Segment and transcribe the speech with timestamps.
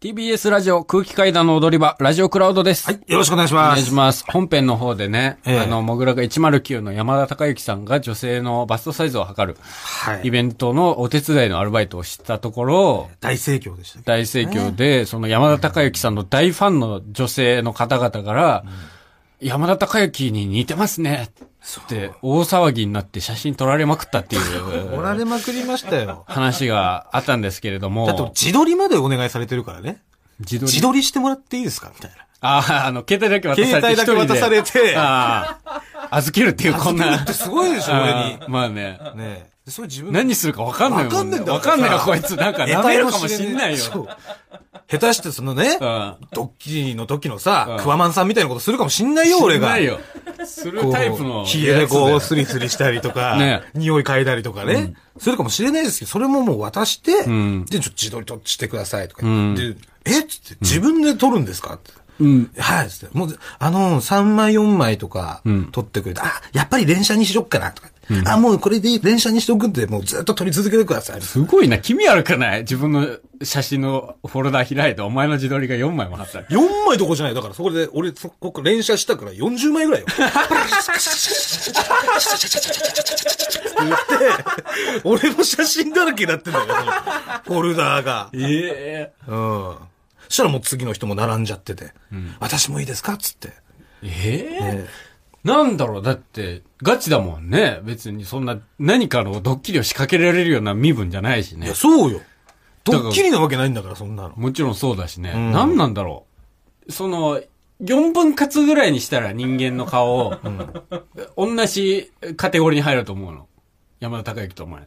[0.00, 2.86] TBS ラジオ空気階段の踊り場、ラジオクラウドです。
[2.86, 3.74] はい、よろしくお願いしおます。
[3.74, 4.24] 願いします。
[4.26, 10.20] 本編の方でね、ええあの、モグラが109の山田孝之さんが女性のバストサイズを測るはい。
[10.22, 14.00] イベントのお手伝いのアルバイトをしたところ、大盛況でした。
[14.00, 18.64] 大盛況で、その山田孝之さんの大ファンの女性の方々から、
[19.40, 24.38] 山田孝之に似てますねって大騒ぎになって写真撮られまくったってい
[24.92, 26.24] お らうれまくりましたよ。
[26.28, 30.02] 話があったんですけれども、だって自撮りまでお願いされてるからね。
[30.40, 30.72] 自撮り？
[30.72, 31.90] 自撮りしてもらっていいですか？
[31.94, 32.16] みたいな。
[32.42, 33.96] ああ、あの、携帯だけ渡されて。
[33.96, 35.82] 携帯だけ渡されてああ、
[36.16, 37.18] 預けるっていうこんな。
[37.18, 38.38] ってすごいでしょ、俺に。
[38.48, 38.98] まあね。
[39.14, 39.49] ねえ。
[39.68, 41.16] それ自分何するか分かんないもん、ね。
[41.16, 42.34] わかんないんだ分かんないよ、こいつ。
[42.36, 43.78] なんか、舐めるかもしんないよ。
[44.88, 46.16] 下手してそのね、うん。
[46.32, 49.68] ドッキリの時のさうん、クワマンさんみたいなことするかもしんないよ、俺が。
[49.68, 50.00] しんないよ。
[50.44, 51.44] するタイプの。
[51.44, 59.80] 冷えでこう、スリスリしたりとか、ね匂い嗅いだりとかね、するかもしれないですけど、それももう渡して、んで、ちょっと自撮りとしてくださいとかうん言って、
[60.10, 60.20] でえ？
[60.20, 61.74] っつって、自分で撮るんですか？
[61.74, 61.92] って。
[62.18, 62.50] うん。
[62.58, 63.16] はい、つって。
[63.16, 67.88] もう、あの、3枚4枚とかん、撮ってくれて、あ、やっぱり連写にしよっかな、とか。
[68.26, 71.22] あ、もうこれで連写にしとくんで、もうずっと撮り続けてください。
[71.22, 72.60] すごいな、気味悪くない？
[72.60, 73.06] 自分の
[73.42, 76.40] 写真のフォルダ開いて、お前の自撮りが4枚も貼った。
[76.40, 77.34] 4枚どころじゃない？
[77.34, 80.06] だからそこで、俺、そこ連写したから40枚ぐらいよ。
[83.80, 86.66] 言って、俺の写真だらけになってんだよ、
[87.44, 88.30] フォルダーが。
[88.32, 89.76] ええうん。
[90.28, 91.92] そしたらもう次の人も並んじゃってて、
[92.40, 93.14] 私もいいですか？
[93.14, 93.52] っつって。
[94.02, 94.86] ええね
[95.44, 97.80] なんだろうだって、ガチだもんね。
[97.82, 101.74] 別にそんな、何かのドッキリを仕掛けられるような身分じゃないしねいや、。
[101.74, 102.20] そうよ。
[102.84, 104.36] ドッキリなわけないんだから、そんなの。
[104.36, 105.32] もちろんそうだしね。
[105.32, 106.26] ん何なんだろ
[106.86, 106.92] う。
[106.92, 107.40] その、
[107.82, 110.34] 4分割ぐらいにしたら人間の顔を、
[111.36, 113.48] 同じカテゴリーに入ると思うの。
[114.00, 114.86] 山田孝之とお前。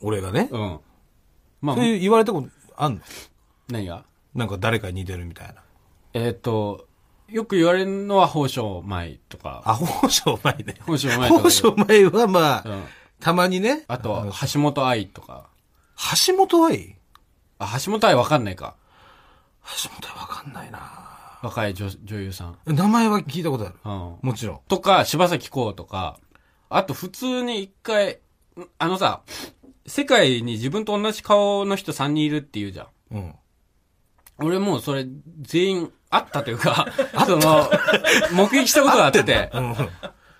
[0.00, 0.48] 俺がね？
[0.50, 0.78] うん。
[1.62, 3.00] まあそう、いう言われたことあんの？
[3.68, 4.04] 何が？
[4.34, 5.54] なんか誰かに似てるみたいな。
[6.12, 6.86] えっ、と、
[7.28, 9.62] よく言われるのは宝生舞とか。
[9.64, 10.74] あ、宝生舞ね。
[10.78, 11.28] 宝生舞。
[11.28, 12.84] 宝生舞はまあ、うん。
[13.20, 13.84] たまにね。
[13.88, 15.48] あと、橋本愛とか。
[16.26, 16.96] 橋本愛？
[17.58, 18.76] あ、橋本愛わかんないか。
[19.82, 22.58] 橋本愛わかんないな若い女女優さん。
[22.66, 23.74] 名前は聞いたことある。
[23.84, 24.16] うん。
[24.22, 24.60] もちろん。
[24.68, 26.18] とか、柴咲コウとか、
[26.68, 28.20] あと普通に一回、
[28.58, 29.22] んあのさ、
[29.86, 32.86] 世界に自分と同じ顔の人3人いるって言うじゃん。
[33.12, 33.34] うん。
[34.38, 35.06] 俺もうそれ
[35.42, 36.86] 全員あったというか、
[37.26, 37.70] その、
[38.32, 39.74] 目撃したことがあって、うん。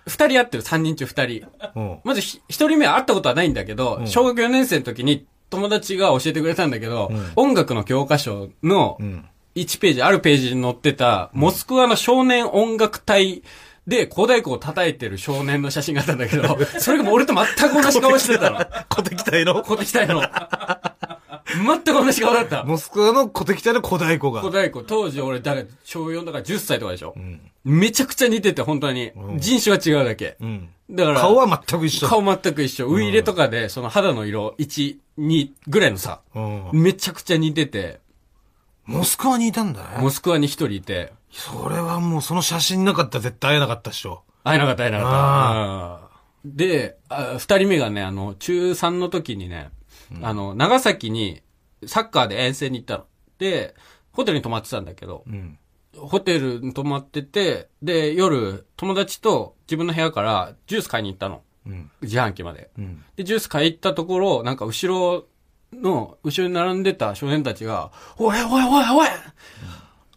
[0.07, 1.47] 二人会ってる、三人中二人。
[1.75, 1.99] うん。
[2.03, 9.25] まずひ一人目は会ったことはないんだけど、小学4年生の時に友達が教えてくれたんだけど、音楽の教科書のうん。
[9.55, 13.41] 1ページ、あるページに載ってた、モスクワの少年音楽隊
[13.87, 18.63] で小太鼓を叩いてる少年の写真があったんだけど、 それがもう俺と全く同じ顔してたの。
[18.89, 19.63] 小敵隊の？
[19.65, 20.21] 小敵隊の。
[21.57, 22.63] 全く同じ顔だった。
[22.63, 24.41] モスクワの小敵隊の小太鼓が。
[24.41, 27.13] 小太鼓、当時俺、だから、小4だから10歳とかでしょ。
[27.15, 27.41] うん。
[27.63, 29.11] めちゃくちゃ似てて、本当に。
[29.37, 30.37] 人種は違うだけ。
[30.39, 30.69] うん。
[30.89, 32.07] だから、顔は全く一緒。
[32.07, 32.87] 顔全く一緒。
[32.89, 36.69] ウイイレとかで、その肌の色、1、2ぐらいのさ、うん。
[36.73, 37.99] めちゃくちゃ似てて、
[38.85, 39.87] モスクワにいたんだね。
[39.99, 44.23] モスクワに一人いて、それはもうその写真なかったら絶対会えなかったっしょ。
[44.43, 45.11] 会えなかった会えなかっ
[45.99, 46.01] た。
[46.01, 46.07] うん
[46.45, 49.69] で、あ二人目がね、あの、中3の時にね、
[50.21, 51.41] あの、長崎に
[51.85, 53.05] サッカーで遠征に行ったの。
[53.37, 53.75] で、
[54.11, 55.59] ホテルに泊まってたんだけど、うん。
[55.95, 61.41] ホテルに泊まってて、で、夜、友達と自分の部屋からジュース買いに行ったの。
[61.65, 61.91] うん。
[62.01, 62.69] 自販機まで。
[62.77, 63.03] うん。
[63.15, 65.27] で、ジュース買い行ったところ、なんか後ろ
[65.73, 69.07] の、後ろに並んでた少年たちが、おいおいおいおい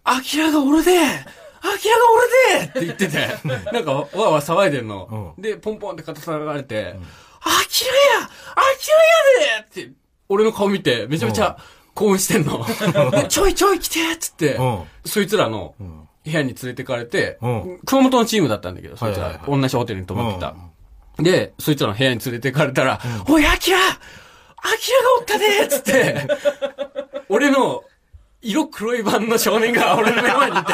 [0.04, 2.04] アキラが俺でアキラが
[2.52, 3.28] 俺でって言ってて、
[3.72, 5.34] なんかわーわー騒いでんの。
[5.38, 6.96] で、ポンポンって肩叩かれて、
[7.40, 8.88] アキラやアキ
[9.38, 9.92] ラやでって、
[10.30, 11.58] 俺の顔見て、めちゃめちゃ
[11.94, 12.64] 興奮してんの。
[13.10, 14.82] でちょいちょい来てっつって、うん。
[15.04, 16.08] そいつらのん。
[16.24, 17.80] 部屋に連れてかれて、うん。
[17.84, 19.40] 熊本のチームだったんだけど、そいつら。
[19.46, 20.54] 同じホテルに泊まってた。
[21.18, 23.82] で、そいつらの部屋に連れてかれたら、おい、アキラア
[24.78, 26.28] キラがおったでつって、
[27.28, 27.82] 俺の
[28.42, 30.72] 色黒い版の少年が俺の目の前にいて、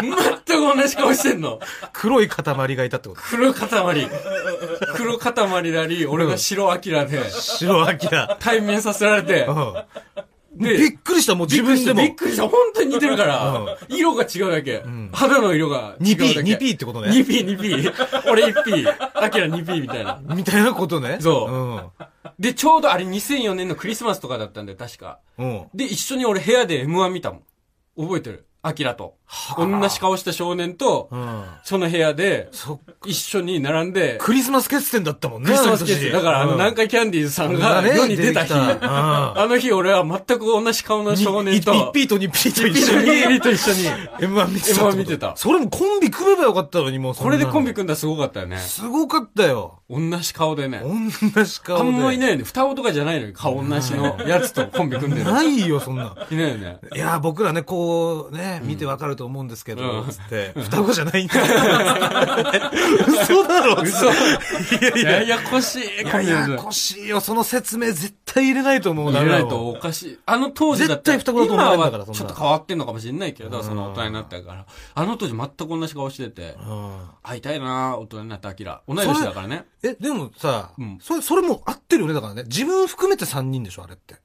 [0.00, 1.60] 全く同じ顔してんの。
[1.92, 3.20] 黒い塊がいたってこと？
[3.20, 4.08] 黒塊。
[4.96, 7.98] 黒塊なり、俺が白アキラで、白明。
[8.40, 9.74] 対面させられて、うん。
[10.58, 12.14] でびっくりした、もう自分でもびっ。
[12.14, 12.48] くりした。
[12.48, 13.78] 本当に似てるから。
[13.88, 14.82] 色が違うだけ。
[15.12, 16.56] 肌の色が違うだけ。
[16.56, 18.30] 2P 2P ってことね 2P、2P。
[18.30, 19.22] 俺 1P。
[19.22, 20.20] アキラ 2P みたいな。
[20.34, 21.18] みたいなことね。
[21.20, 22.04] そう
[22.38, 25.20] で、ちょうどあれ2004年のクリスマスとかだったんだよ、確か。
[25.74, 27.42] で、一緒に俺部屋で M1 見たもん。
[28.00, 28.46] 覚えてる？
[28.62, 29.17] アキラと。
[29.56, 31.44] 同じ顔した少年とう、ん。
[31.62, 32.50] その部屋で、
[33.04, 35.46] 一緒に並んで、クリスマス決戦だったもんね。
[35.46, 36.12] クリスマスケース。
[36.12, 43.40] だから、あの、南回海キャンディーズさんが世に出た日、あの日俺は全く同じ顔の少年と、1ピーと2ピーと一緒に、に。
[43.40, 43.88] と一緒に、
[44.18, 44.92] M1 見てたってこと。
[44.92, 48.58] M1 見てたそれもコンビ組めばよかったのに、もうこれでコンビ組んだらすごかったよね。
[48.58, 49.80] すごかったよ。
[49.90, 50.82] 同じ顔でね。
[50.82, 51.90] 同じ顔あで。
[51.90, 52.44] んまいないよね。
[52.44, 55.32] 双子とかじゃないのに、顔同じの やつとコンビ組んでる。
[55.32, 56.14] ないよ、そんな。
[56.30, 56.78] いないよね。
[56.94, 61.44] いや、僕らね、こう、ね、見てわかると思うんですけど、うんつって、双子じゃないんだよ。
[63.06, 64.14] 嘘だろ嘘い
[64.82, 67.20] やいや、ややこしい、ややこしいよ。
[67.20, 70.18] その説明絶対入れないと思う入れないとおかしい。
[70.24, 74.66] あの当時だったら絶対双子だと思わないんだからちょっと変わってんのかもしれないけど、その大人になったから。
[74.94, 78.82] あの当時全く同じ顔してて、うん会いたいな大人になったアキラ。
[78.88, 79.66] 同い年だからね。
[79.82, 82.44] え、でもさ、うんそれ、それも合ってるよね、だからね。
[82.44, 84.16] 自分含めて3人でしょ、あれって。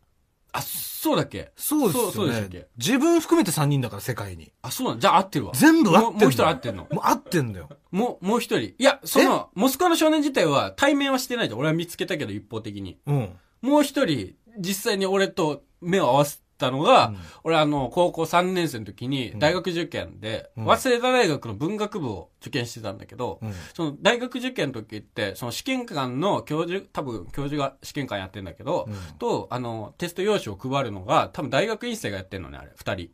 [0.53, 1.51] あ、そうだっけ？
[1.57, 2.11] そうですよね。
[2.13, 2.67] そうでしたっけ？
[2.77, 4.53] 自分含めて3人だから、世界に。
[4.61, 5.53] あ、そうなんじゃあ合ってるわ。
[5.55, 6.88] 全部合ってんのもうもう一人合ってんの。
[6.91, 7.69] もう合ってんだよ。
[7.91, 8.59] もう、もう一人。
[8.69, 11.59] いや、その、モスクワの少年自体は対面はしてないじゃん。
[11.59, 13.00] 俺は見つけたけど、一方的に。
[13.05, 13.35] うん。
[13.61, 17.18] もう一人、実際に俺と目を合わせたのが、うん。
[17.44, 20.65] 俺あの、高校3年生の時に大学受験で、うん。
[20.65, 23.54] 早稲田大学の文学部を受験してたんだけど、うん。
[23.74, 29.18] その大学受験の時って、その試験官の教授、多分教授が試験官やってんだけど、うん。
[29.18, 33.09] と、あの、テスト用紙を配るのが、多分大学院生がやってんのね、あれ、二人。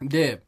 [0.00, 0.08] うん。
[0.08, 0.42] で、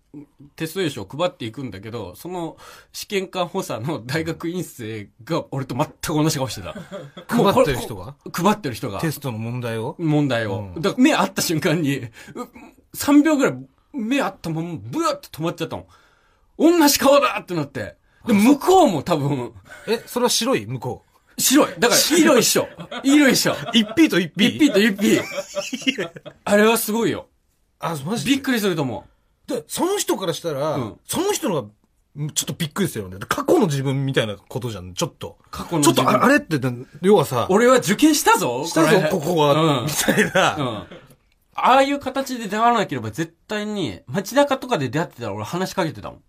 [0.57, 2.57] テスト用紙を配っていくんだけど、その
[2.93, 6.75] 試験官補佐の大学院生が俺と全く同じ顔してた。
[7.29, 8.17] 配ってる人が？
[8.33, 9.01] 配ってる人が。
[9.01, 9.95] テストの問題を？
[9.99, 10.73] 問題を。
[10.75, 12.11] うんだから目合った瞬間に、う
[12.97, 13.55] 3秒ぐらい
[13.93, 15.87] 目合ったままブワッと止まっちゃったの。
[16.59, 17.97] 同じ顔だってなって。
[18.27, 19.53] で、向こうも多分、
[19.87, 20.67] え、それは白い？
[20.67, 21.05] 向こ
[21.39, 21.75] 白い。
[21.79, 22.69] だから、色一緒。
[23.03, 23.53] 色一緒。
[23.53, 23.55] う。
[23.55, 24.49] 1ピーと1ピー。
[24.57, 26.11] 一ピーと一ピー。
[26.45, 27.29] あれはすごいよ。
[27.79, 28.33] あ、マジで？
[28.33, 29.07] びっくりすると思
[29.51, 31.69] で、その人からしたら、うんその人のが、
[32.35, 33.19] ちょっとびっくりですよね。
[33.29, 35.39] 過去の自分みたいなことじゃん、ちょっと。
[35.41, 35.45] う。
[35.51, 36.59] 過去のちょっと自分ああれって、
[37.03, 40.57] 要はさ、俺は受験したぞしたぞ、ここは、うんみたいな。
[40.57, 40.67] うん。
[41.63, 46.23] ああいう形で出会わなければ絶対に、街中とかで出会ってたら俺話しかけてたもん。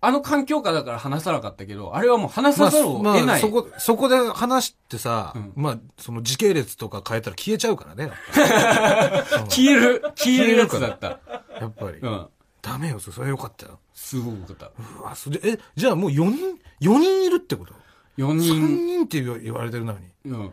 [0.00, 3.40] あの環境下だから話さなかったけど、あれはもう話さざるをまあ得ない。
[3.40, 8.12] そこ、そこで話してさ、うんまあ、その時系列とか変えたら消えちゃうからね。
[9.50, 11.18] 消える、消えるやつだった。
[11.60, 11.98] やっぱり。
[11.98, 12.26] うん。
[12.62, 13.78] ダメよ、それはよかったよ。
[13.94, 14.66] すごかった。
[14.66, 17.72] うわ、それ、え、じゃあもう4人、4人いるってこと
[18.18, 19.98] ？4 ?3 人、人って言われてるのに。
[20.26, 20.52] うん。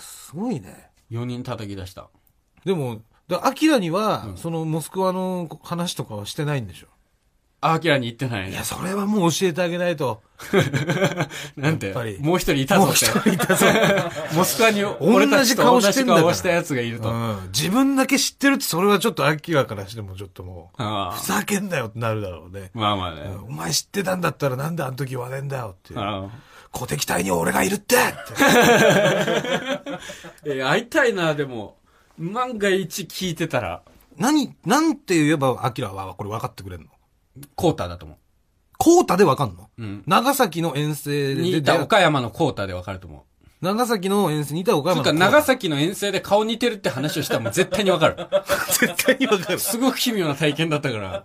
[0.00, 0.90] すごいね。
[1.10, 2.08] 4人叩き出した。
[2.64, 6.88] でも、だアキラには、うんそのモスクワの話とかはしてないんでしょ？
[7.72, 8.64] アキラに言ってないねいや、。
[8.64, 10.22] それはもう教えてあげないと。
[11.56, 13.06] なんてもう一人いたぞって。
[13.06, 13.66] もう一人いたぞ。
[14.34, 17.10] モスクワに俺たちと同じ顔をしたやつがいると。
[17.10, 17.48] うん。
[17.52, 22.70] 自分だけ知ってるって、それはちょっとアキラからしてもちょっともう、ふざけんなよってなるだろうね。
[22.74, 23.22] まあまあね。
[23.48, 26.30] お前知ってたんだったらなんであの時言わねえんだよっていう。
[26.72, 28.04] 小敵隊に俺がいるってって。
[30.44, 31.76] えー会いたいな、でも。
[32.18, 33.82] 万が一聞いてたら、
[34.16, 36.86] 何、なんて言えばアキラはこれ分かってくれんの？
[37.54, 38.18] コータだと思
[38.78, 39.70] コータで分かんの？
[39.78, 39.82] う。
[39.82, 40.02] うん。
[40.06, 43.22] 長崎の遠征にでいた岡山のコータでわかると思う。
[43.64, 48.16] 長崎の遠征にいた岡それか山の長崎の遠征で顔似てるって話をしたらもう絶対にわかる。
[48.78, 49.58] 絶対に分かる。
[49.58, 51.24] すごく奇妙な体験だったから。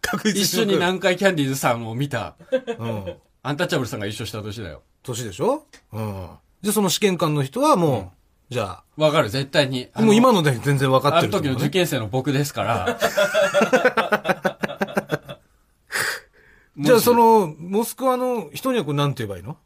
[0.00, 2.34] 確実一緒に分かる南海キャンディーズさんを見た。
[2.78, 3.14] うん。
[3.42, 4.82] アンタッチャブルさんが一緒した年だよ。
[5.04, 5.64] 年でしょ？
[5.92, 6.28] うん。
[6.62, 8.12] じゃあその試験官の人はも
[8.50, 9.88] う、じゃわかる、絶対に。
[9.92, 14.55] あ、もう今ので全然分かってるとね時の受験生の僕ですから。
[16.78, 19.56] じゃあそ、の、モスクワの人にはこれ何て言えばいいの？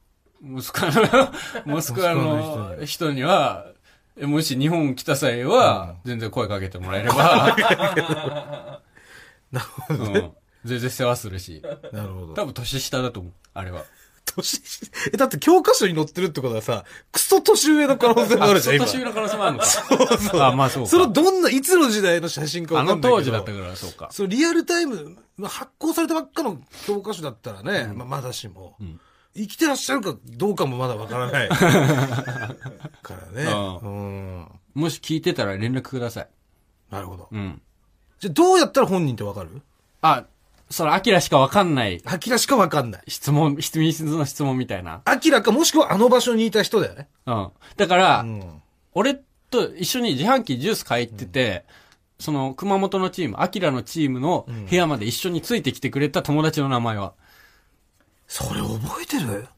[0.41, 1.33] モスクワの、
[1.67, 3.67] モスクワの人には、
[4.17, 8.81] えもし日本来た際は、全然声かけてもらえれば、
[9.51, 10.19] なるほどね。
[10.21, 10.33] うん
[10.65, 11.63] 全然世話するし。
[11.91, 12.35] なるほど。
[12.35, 13.85] 多分年下だと思う、あれは。
[14.35, 14.61] 年、
[15.13, 18.85] え、だって教科書に載ってるってことはさ、クソ年上の可能性もあるじゃん、今。
[18.87, 20.47] 年上の可能性もあるのか。
[20.49, 20.91] あ、まあそうか。
[20.91, 23.17] それどんな、いつの時代の写真かあのわかんないけど。
[23.17, 24.09] 当時だったから、そうか。
[24.11, 29.01] そう、リアルタイム、まあ、発行されたばっかの教科書だったらね、まあ、まだしも、ん
[29.37, 31.49] 生きてらっしゃるかどうかもまだわからない。
[31.49, 31.55] か
[33.15, 33.45] らね。
[33.81, 34.49] ううん。
[34.75, 36.29] もし聞いてたら連絡ください。
[36.91, 37.29] なるほど。
[37.31, 37.63] うん。
[38.19, 39.63] じゃあどうやったら本人ってわかる？
[40.03, 40.27] あ、
[40.71, 43.03] その、アキラしかわかんないアキラしかわかんない。
[43.09, 45.03] 質問、質問の質問みたいな。
[45.05, 47.09] アキラかもしくはあの場所にいた人だよね。
[47.27, 47.51] うん。
[47.77, 48.63] だから、うん。
[48.93, 49.17] 俺
[49.51, 51.65] と一緒に自販機ジュース買いってて、
[52.21, 57.15] その、熊本のチーム、アキラのチームの部屋まで一緒についてきてくれた友達の名前は。
[58.29, 59.49] それ覚えてる？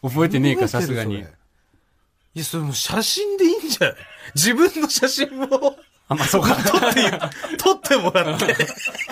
[0.00, 1.16] 覚えてねえか、さすがに。
[1.16, 1.24] い
[2.34, 3.96] や、それもう写真でいいんじゃない？
[4.34, 6.54] 自分の写真もあ、まあそうか。
[7.58, 8.54] 取ってもらって、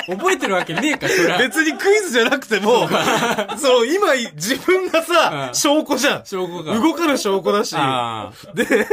[0.06, 1.38] 覚えてるわけねえか、それは。
[1.38, 2.86] 別にクイズじゃなくても、
[3.56, 6.26] その、今、自分がさ、うん証拠じゃん。
[6.26, 6.74] 証拠が。
[6.74, 8.86] 動かぬ証拠だし、あで、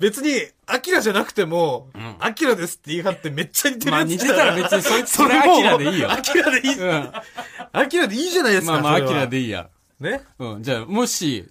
[0.00, 6.10] 別に、アキラじゃなくても、アキラですって言い張ってめっちゃ似てるまあやつ似てたら別にそいつ、それアキラでいいよ。
[6.10, 6.78] アキラでいい。
[6.78, 7.12] うん。
[7.72, 8.72] アキラでいいじゃないですか。
[8.72, 9.68] まあまあ、アキラでいいや。
[10.00, 10.22] ね？
[10.38, 10.62] うん。
[10.62, 11.46] じゃあ、もし、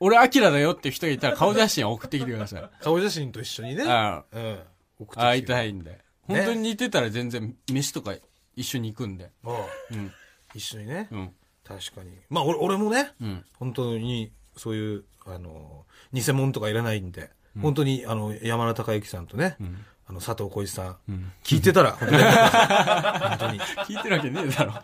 [0.00, 2.64] 俺アキラだよって人がいたら顔写真送ってきてください。
[2.82, 3.84] 顔写真と一緒にね。
[3.86, 4.58] あうん。
[5.02, 5.44] 送会いい。
[5.44, 6.00] たいんで。
[6.22, 8.14] 本当に似てたら全然飯とか
[8.56, 9.30] 一緒に行くんで。
[9.44, 10.12] うん。
[10.54, 11.08] 一緒にね。
[11.10, 11.32] うん。
[11.64, 12.16] 確かに。
[12.28, 13.44] まあ、俺俺もね、うん。
[13.58, 17.30] 本当に、そういう、あの、偽物とかいらないんで、
[17.60, 23.60] 本当に、あの、山田孝之さんとね、んあの、佐藤浩市さん、ん聞いてたら、本当に本当に。
[23.86, 24.74] 聞いてるわけねえだろ。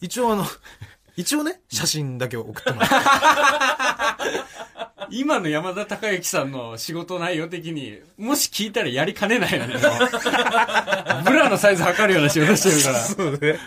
[0.00, 0.44] 一応あの、
[1.16, 2.96] 一応ね、写真だけ送ってもらって。
[5.10, 9.74] 今の山田孝之さんの仕事内容的に、もし聞いたらやりかねないよね。
[11.24, 13.04] ブラのサイズ測るような仕事してるから。
[13.04, 13.58] そうね。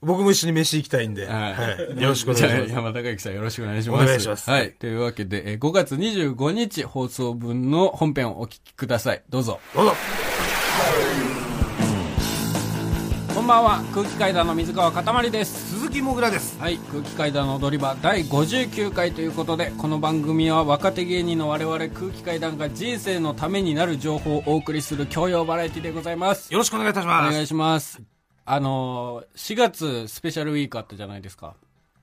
[0.00, 2.02] 僕も一緒に飯行きたいんで、はいはい。
[2.02, 2.72] よろしくお願いします。
[2.72, 4.04] 山田孝之さんよろしくお願いします。
[4.04, 4.72] お願いしますはい。
[4.72, 9.22] というわけで、えー5月25日放送分の本編をお聞きください。
[9.28, 9.58] どうぞ。
[9.74, 9.96] どうぞ。
[13.46, 13.84] こんばんは。
[13.94, 15.78] 空気階段の水川かたまりです。
[15.78, 16.58] 鈴木もぐらです。
[16.58, 16.78] はい。
[16.78, 26.52] 空気階段の踊り場第59回ということで、この番組は若手芸人の我々空気階段が人生のためになる情報をお送りする教養バラエティでございます。
[26.52, 27.32] よろしくお願いいたしおます。
[27.34, 28.02] 願いします。
[28.44, 31.54] あのー、4月スペシャルウィークあったじゃないですか。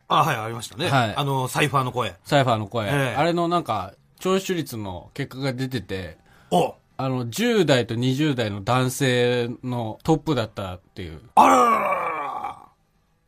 [0.08, 0.88] あ、はい、ありましたね。
[0.88, 2.16] はいあの、サイファーの声。
[2.24, 2.88] サイファーの声。
[2.88, 6.18] ええあれのなんか、聴取率の結果が出てて、
[6.52, 11.22] おあの、10代と20代の男性のトップだったっていう。
[11.36, 12.60] あららららら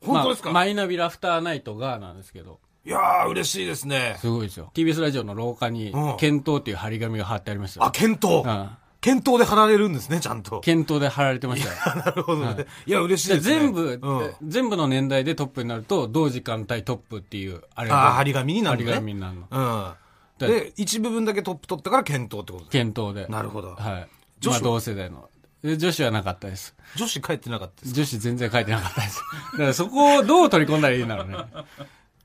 [0.01, 4.17] 本当ですか、まあマイナビラフターナイトがなんですけど、いやー、嬉しいですね。
[4.19, 4.71] すごいですよ。
[4.75, 7.87] TBS ラジオの廊下にうん、検討っていう張り紙が貼ってありましたよ。
[7.87, 8.45] あ、検討。
[8.45, 8.69] うん。
[9.01, 10.61] 検討で貼られるんですね、ちゃんと。
[10.61, 11.95] 検討で貼られてましたよ。
[12.05, 12.65] なるほどね。
[12.85, 13.59] いや、嬉しいですね。
[13.59, 14.33] 全部、うん。
[14.47, 19.47] 全部の年代でトップになると、同時間帯トップっていう、あれあー張り紙になるのね張り紙になるの。
[19.49, 19.93] うん。
[20.37, 22.71] でで、一部分だけトップ取ったから検討ってことです。
[22.71, 23.27] 検討で。
[23.27, 23.75] なるほど。
[23.75, 24.07] はい。
[24.39, 24.59] 女子は？
[24.61, 25.29] まあ同世代の。
[25.63, 26.75] で女子はなかったです。
[26.95, 27.93] 女子帰ってなかったです。
[27.93, 29.21] 女子全然書いてなかったです。
[29.53, 31.37] だからそこをどう取り込んだらいいんだろうね。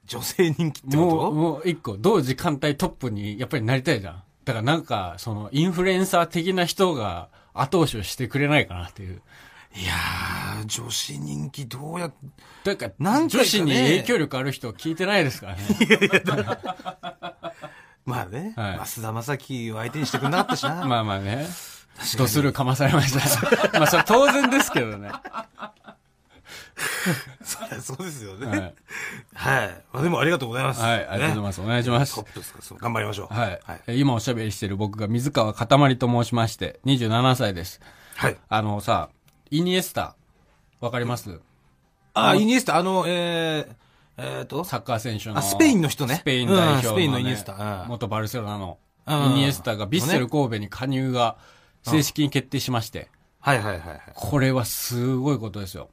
[0.06, 4.22] 女性人気ってもう、こもう一個、同時間帯トップにやっぱりなりたいじゃん。
[4.44, 9.22] だからなんか、その、インフルエンサー的な人が後押しをしてくれないかなっていう。
[9.72, 12.12] といやー、女子人気どうやっ
[12.64, 15.62] だから、何回かね女子に影響力ある人聞いてないですからね。
[18.10, 20.84] まあね、はい増田正樹を相手にしてくれなかったしな。
[20.86, 21.46] まあまあね。
[22.16, 23.20] ドスルかまされました。
[23.78, 25.10] まあそれは当然ですけどね。
[27.82, 28.74] そうですよね。
[29.34, 29.70] ははいい。。
[29.92, 30.80] まあでもありがとうございます。
[30.80, 31.60] はい、ありがとうございます。
[31.60, 32.24] お願いしますトッ。
[32.32, 33.34] プですかそう頑張りましょう。
[33.34, 33.60] はい。
[33.64, 33.80] はい。
[33.88, 37.80] え今おしゃべりしてる僕が水川かたまりと申しまして、27歳です。
[38.16, 38.36] はい。
[38.48, 39.10] あのさ、
[39.50, 40.14] イニエスタ、
[40.80, 41.40] わかります？
[42.14, 43.74] あ、イニエスタ、あの、えー、
[44.22, 45.38] えーと、サッカー選手の。
[45.38, 51.38] あスペインの人ねスペイン代表の、スペインのイニエスタうん元バルセロナのうんイニエスタがビッセル神戸に加入が
[51.82, 53.08] 正式に決定しまして、
[53.40, 54.00] はいはいはいはい。
[54.14, 55.88] これはすごいことですよ。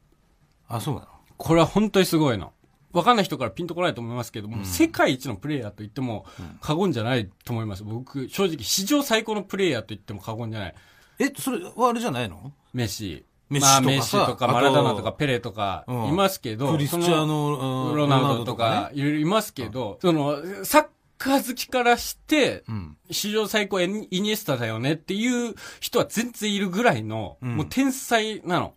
[0.67, 1.07] あ、そうなの？
[1.37, 2.51] これは本当にすごいの。
[2.93, 6.25] わかんない人からピンとこないと思いますけども、世界一のプレイヤーと言っても
[6.61, 7.83] 過言じゃないと思います。
[7.83, 10.75] 僕、正直史上最高のプレイヤーと言っても過言じゃない。
[11.19, 12.51] え、それはあれじゃないの？
[12.73, 13.25] メッシ。
[13.49, 20.87] メッまあ、メッシとかマラドーナとかペレとかうんいますけど、クリスチャーノロナウドとか、いますけど、その、サッ
[21.17, 22.97] カー好きからして、うん。
[23.11, 28.73] 史上最高イニエスタだよねっていう人は全然いるぐらいの、うんもう天才なの。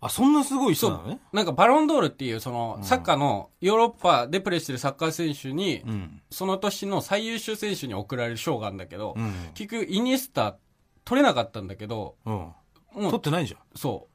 [0.00, 1.20] あ、そんなすごい人そなのね。
[1.32, 1.36] う。
[1.36, 6.20] なんかバロンドールっていう、その、サッカーの、ヨーロッパでプレーしてるサッカー選手に、うん。
[6.30, 9.32] その年の最優秀選手に贈られる賞があるんだけど、うん。
[9.54, 10.56] 結局イニエスタ
[11.04, 12.16] 取れなかったんだけど、
[12.96, 14.08] う取っう、てないじそ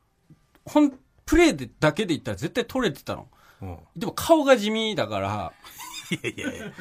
[0.65, 0.69] う。
[0.69, 0.91] ほん、
[1.25, 3.27] プレーでだけで言ったら絶対取れてたの。
[3.61, 3.69] ゃん。
[3.69, 3.77] うん。
[3.95, 5.53] でも顔が地味だから、
[6.11, 6.71] いやいやいや。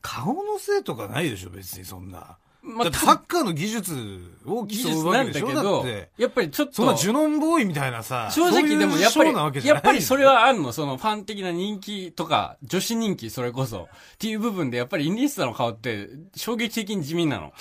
[0.00, 2.38] 顔のせいとかないでしょ、別にそんな。
[2.62, 3.92] まだってサッカーの技術
[4.46, 5.84] を技競術なんうわけでしょだけど。
[6.16, 8.30] やっぱりちょっと、そんなジュノンボーイみたいなさ。
[8.32, 17.52] 正直でもやっぱり、やっぱりそれはあんの、そのファン的な人気とか、女子人気それこそ、っていう部分でやっぱりイニエスタの顔って衝撃的に地味なの。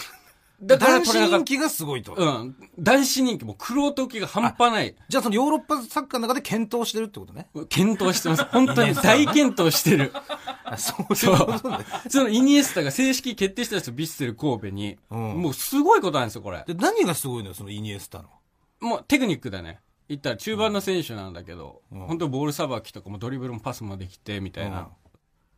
[0.64, 2.16] だから男子人気がすごいと。
[2.16, 2.22] た。
[2.22, 2.56] うん。
[2.78, 4.96] 男子人気も苦労時が半端ない。
[5.10, 7.48] じゃあそのヨーロッパサッカーの中で検討してるってことね。
[7.70, 8.44] 検討してます。
[8.46, 10.14] 本当に大検討してる。
[10.64, 11.38] あそうそいう。
[12.10, 14.98] そのイニエスタが正式決定したんですよ、ビッセル神戸に。
[15.10, 16.64] うんもうすごいことなんですよ、これ。
[16.68, 18.30] で何がすごいのよ、そのイニエスタの。
[18.80, 19.80] もうテクニックだね。
[20.10, 24.80] 言ったら中盤の選手なんだけど、うん本当ボールさばきとかもドリブルもパスもできて、みたいな。
[24.80, 24.88] うんっ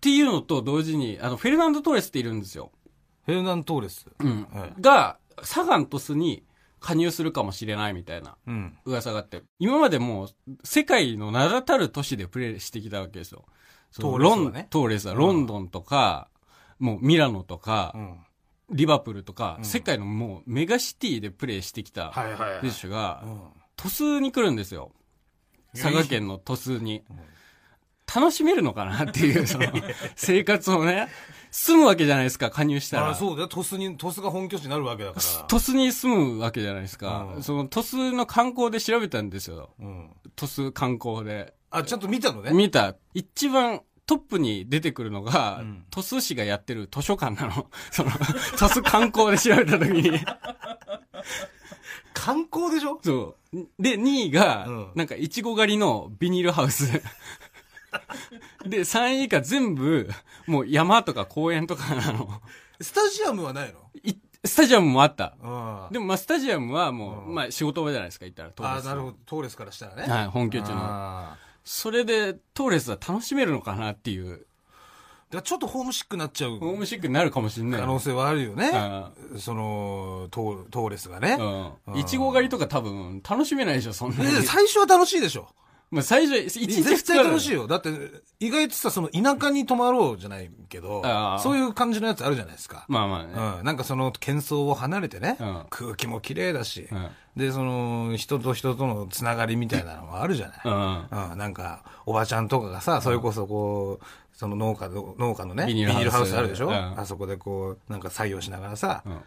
[0.03, 2.73] ていうのと同時に、あの、フェルナンド・トーレスっているんですよ。
[3.25, 4.07] フェルナントーレス。
[4.19, 4.47] うん。
[4.51, 6.43] はいが、サガン鳥栖に
[6.79, 8.77] 加入するかもしれないみたいなうん。
[8.85, 10.29] 噂があって、今までもう
[10.63, 13.45] 世界の名だたる都市でプレーしてきたわけですよ。
[13.91, 16.29] そうトーレスはねロントーレスはロンドンとか、
[16.79, 18.19] もうミラノとかう、ん。
[18.71, 22.71] リバプールとか、うん世界のもうメガシティでプレーしてきたはいはいはい。
[22.71, 23.39] 選手がう、ん
[23.75, 24.91] 鳥栖に来るんですよ。
[25.73, 27.17] 佐賀県の鳥栖にうん。
[28.13, 29.65] 楽しめるのかなっていう、その、
[30.15, 31.07] 生活をね、
[31.51, 33.09] 住むわけじゃないですか、加入したら。
[33.11, 33.47] あそうだよ。
[33.47, 35.43] 鳥栖に、鳥栖が本拠地になるわけだから。
[35.47, 37.27] 鳥栖に住むわけじゃないですか。
[37.35, 39.71] うんその鳥栖の観光で調べたんですよ。
[39.79, 40.09] うん。
[40.35, 41.53] 鳥栖観光で。
[41.71, 42.51] あ、ちゃんと見たのね。
[42.51, 42.95] 見た。
[43.13, 47.67] 一番トップに出てくるのが、うん鳥栖市がやってる図書館なの。
[47.91, 50.19] その、鳥栖観光で調べた時に。
[52.13, 52.99] 観光でしょ？
[53.03, 53.57] そう。
[53.79, 57.01] で、2位が、うんなんか、いちご狩りのビニールハウス。
[58.65, 60.09] で、3位以下全部、
[60.47, 62.41] もう山とか公園とかなの。
[62.81, 63.79] スタジアムはないの？
[64.03, 65.35] いスタジアムもあった。
[65.41, 68.49] あでも、まあ、スタジアムはもう、うんまあ、仕事場じゃないですか、行ったら。
[68.49, 69.17] トーあレスのなるほど。
[69.25, 70.03] トーレスからしたらね。
[70.03, 70.75] はい、本拠地の。
[70.77, 77.81] あそれで、トーレスは楽しめるのかなっていう、ーだちょっとホームシックになっちゃうホームシックになるかもしれない。
[77.81, 78.69] 可能性はあるよね。
[78.73, 81.37] あその、トートーレスがね。
[81.87, 81.97] うん。
[81.97, 84.31] いちご狩りとか多分、楽しめないでしょ、そんなに。
[84.31, 85.47] で最初は楽しいでしょ。
[85.93, 87.61] まあ、最初、一日絶対楽しいよ。
[87.61, 87.67] よ。
[87.67, 87.89] だって、
[88.39, 91.03] 意外とさ、その田舎に泊まろうじゃないけど
[91.39, 92.85] そういう感じのやつあるじゃないですか。
[92.87, 93.33] まあまあね。
[93.59, 93.63] うん。
[93.63, 100.59] なんかその、喧騒を離れてね、うん空気も綺麗だし、うんで、その、人と人とのつながりみたいなのもあるじゃない。
[100.65, 101.31] うん。
[101.31, 109.21] うん、なんか、おばちゃんとかがさ、それこそこう、その農家の、農家のね、ビニールハウスあるでしょ、うんあそこでこう、なんか作業しながらさ、ん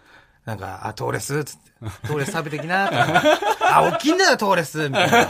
[0.44, 1.70] なんか、あ、トーレスつって、
[2.06, 2.88] トーレス食べてきな
[3.61, 5.28] あ、大きいんだよ、トーレスみたいな。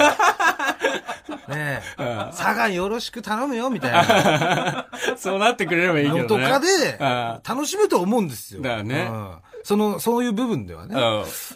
[1.29, 6.23] ねえ、佐賀よろしく頼むよ、みたいな そうなってくれればいいけどね。
[6.23, 8.63] のとかで、あ楽しむと思うんですよ。
[8.63, 10.95] だよねうんその、そういう部分ではね。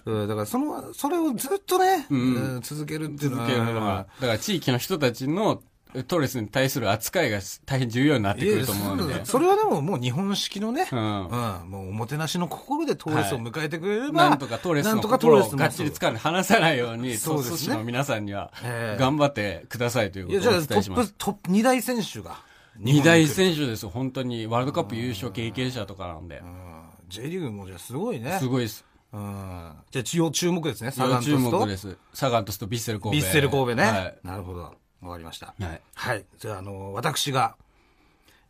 [0.05, 3.47] うんうんだから、その、それをずっとね、んうん続けるっていうのは。
[3.47, 4.07] 続けるのが。
[4.21, 5.63] だから地域の人たちの
[6.07, 9.25] トーレスに対する扱いが大変重要になってくると思うので。
[9.25, 11.71] それはでももう日本式のね、ううんん。
[11.71, 21.15] もうおもてなしの心でトーレスを迎えてくれれば、なんとかトーレスのなんとかトーレスも心をがっちり掴んで離さないように、そうですねの皆さんにはええ頑張ってくださいということをおじゃあトップ、伝えします。
[21.19, 22.37] トップ2大選手が。
[22.77, 23.29] 二大手。
[23.29, 24.47] 選手ですよ、本当に。
[24.47, 26.45] ワールドカップ優勝経験者とかなんでう。
[26.45, 28.39] ん J リーグもじゃあすごいね。
[28.39, 28.85] すごいです。
[29.13, 29.73] うん。
[29.91, 31.67] じゃあ注注目ですね、サガントスと。
[31.67, 31.97] 目です。
[32.15, 33.23] サガントスとビッセル神戸。
[33.25, 33.83] ビッセル神戸ね。
[33.83, 34.19] はい。
[34.23, 34.75] なるほど。
[35.03, 35.55] わかりました。
[35.61, 35.81] はい。
[35.95, 36.25] はい。
[36.39, 37.57] じゃあ、あの、私が、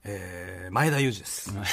[0.03, 1.53] えー、前田裕二です。
[1.55, 1.65] なん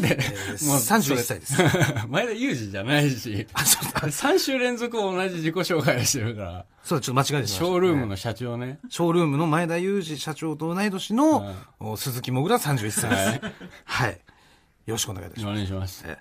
[0.00, 1.56] で、ーもう31歳です。
[2.08, 4.00] 前田裕二じゃないし、あ、そうだ。
[4.02, 8.78] 3週連続同じ自己紹介をしてるから、そうだ、ちょっと間違えてしまいましたショールームの社長ね。
[8.90, 13.08] ショールームの前田裕二社長と同い年の、お鈴木もぐら31歳
[13.40, 13.54] です。
[13.84, 14.12] はい。
[14.12, 15.56] よろしくお願いいたしおます。
[15.56, 16.04] 願いします。
[16.06, 16.18] え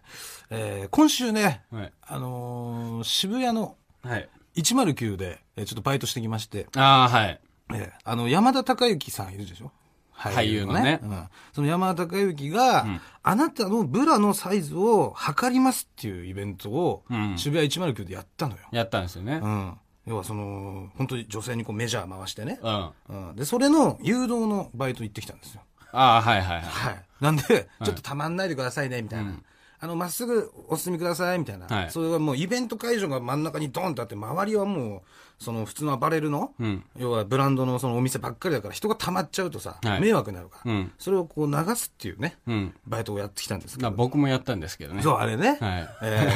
[0.51, 1.93] えー今週ね、はい。
[2.01, 4.29] あのー渋谷のはい。
[4.55, 7.39] 109で、えーちょっとバイトしてきまして、ああ、はい。
[7.77, 9.71] えーあの、山田孝之さんいるでしょ？
[10.13, 11.27] 俳優のねうん。
[11.53, 12.85] その山田孝之が、
[13.23, 18.59] あなたのブラのサイズを測りますっていうイベントを、うん渋谷109でやったのよ。
[18.71, 19.47] やったんですよねう。
[19.47, 19.77] ん。
[20.07, 22.59] 要はその、本当に女性にこうメジャー回してね。
[22.61, 22.69] うん。
[22.69, 23.35] あうん。
[23.35, 25.61] で、それの誘導のバイト行ってきたんですよ。
[25.91, 26.61] あ、はいはいはい。
[26.63, 27.05] はい。
[27.19, 27.43] なんで、
[27.83, 29.33] ちょっとたまんないでくださいね、みたいな。
[29.83, 31.65] あの、まっすぐお進みください、みたいな。
[31.65, 35.01] はいそれはもうイベント会場が真ん中にドンとあって、周りはもう、
[35.43, 36.83] その普通のアパレルの、うん。
[36.95, 42.75] 要はブランドのそのお店ばっかりだから人が溜まっちゃうとさ、はい迷惑になるから、うんそれをこう流すっていうね、うん。
[42.85, 43.89] バイトをやってきたんですけど。
[43.89, 45.01] まあ僕もやったんですけどね。
[45.01, 45.57] そう、あれね。
[45.59, 46.29] はいえ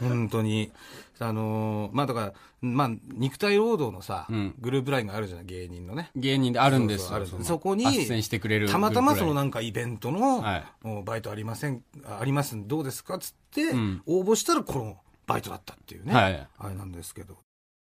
[0.00, 0.72] え本当に。
[1.24, 6.10] あのーまあだから、まあ、肉体労働のさ、うんグループラインがあるじゃない、芸人のね。
[6.16, 7.26] 芸人であるんですよ。
[7.42, 8.68] そこに、斡旋してくれる。
[8.68, 10.64] たまたまそのなんかイベントの、はい
[11.04, 16.14] バイトありません、あありますんどうですかっつって、うん応募したらこのバイトだったっていうね。
[16.14, 17.36] はいあれなんですけど、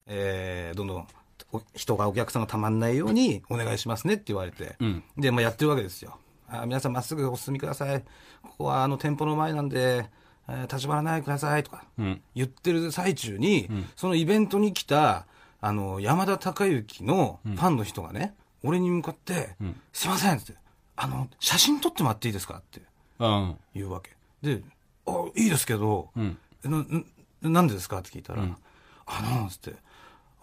[0.08, 1.08] えー、どんどん
[1.52, 6.18] お人がお客さんがたまんないようにお願いしますねって言われて、うんで、まあ、やってるわけですよ。
[6.52, 8.02] あ皆さんまっすぐお進みください。
[8.42, 10.10] ここはあの店舗の前なんで、
[10.50, 12.22] えー立ち回らないでくださいとかうん。
[12.36, 15.26] 言ってる最中に、そのイベントに来た、
[15.62, 20.54] あの、山田孝之のファンの人がね、俺に向かって、んすいませんって、
[20.96, 22.82] あの、写真撮ってもらっていいですかって
[23.20, 23.56] うん。
[23.74, 24.12] 言うわけ。
[24.42, 24.62] で、
[25.06, 26.38] あ、いいですけど、うん。
[26.66, 26.86] えな、
[27.42, 29.74] ななんでですかって聞いたら、あの、つって、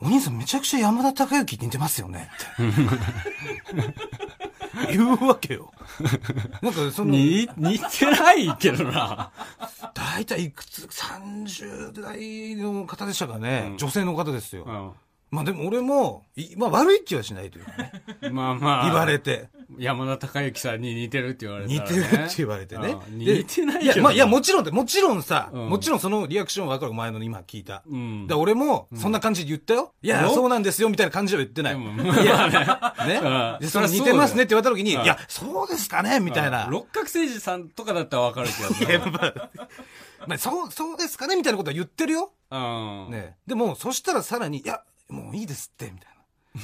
[0.00, 2.30] お兄さんめちゃくちゃ山田孝之に似てますよね
[2.62, 4.45] って。
[4.90, 5.72] 言うわけよ。
[6.62, 9.30] なんかその、に、似てないけどな。
[9.94, 14.64] 大体いくつ、30代の方でしたかね、女性の方ですよ。
[14.64, 14.92] うん。
[15.36, 17.92] まあでも俺も、いまあ悪い気はしないというかね。
[18.32, 18.84] まあまあ。
[18.86, 19.50] 言われて。
[19.78, 21.90] 山田孝之さんに似てるって言われた似ら、ね。
[21.90, 24.04] てるって言われてね似てないいや、けど。
[24.04, 27.82] まあ、いや、もちろんで、もちろんさ、うんもちろんそのリアクションわかる、お前の今聞いた。
[27.86, 28.26] うん。
[28.26, 29.92] で、俺も、そんな感じで言ったよ。
[30.00, 32.22] いや、よそうなんですよ、みたいな感じでは言ってない。
[32.22, 32.48] いや、
[33.06, 36.66] ねで、そのそりゃそうだよ似てますねって言われた時に、いうんや、そうですかねみたいな。
[36.70, 39.50] 六角誠治さんとかだったらわかるけど いや、まあ、
[40.26, 42.32] まあ、そう、そうですかねみたいなことは言ってるよ。
[42.50, 43.10] うん。
[43.10, 43.36] ね。
[43.46, 46.16] でも、そしたらさらに、いや、もういいですって、みたいな。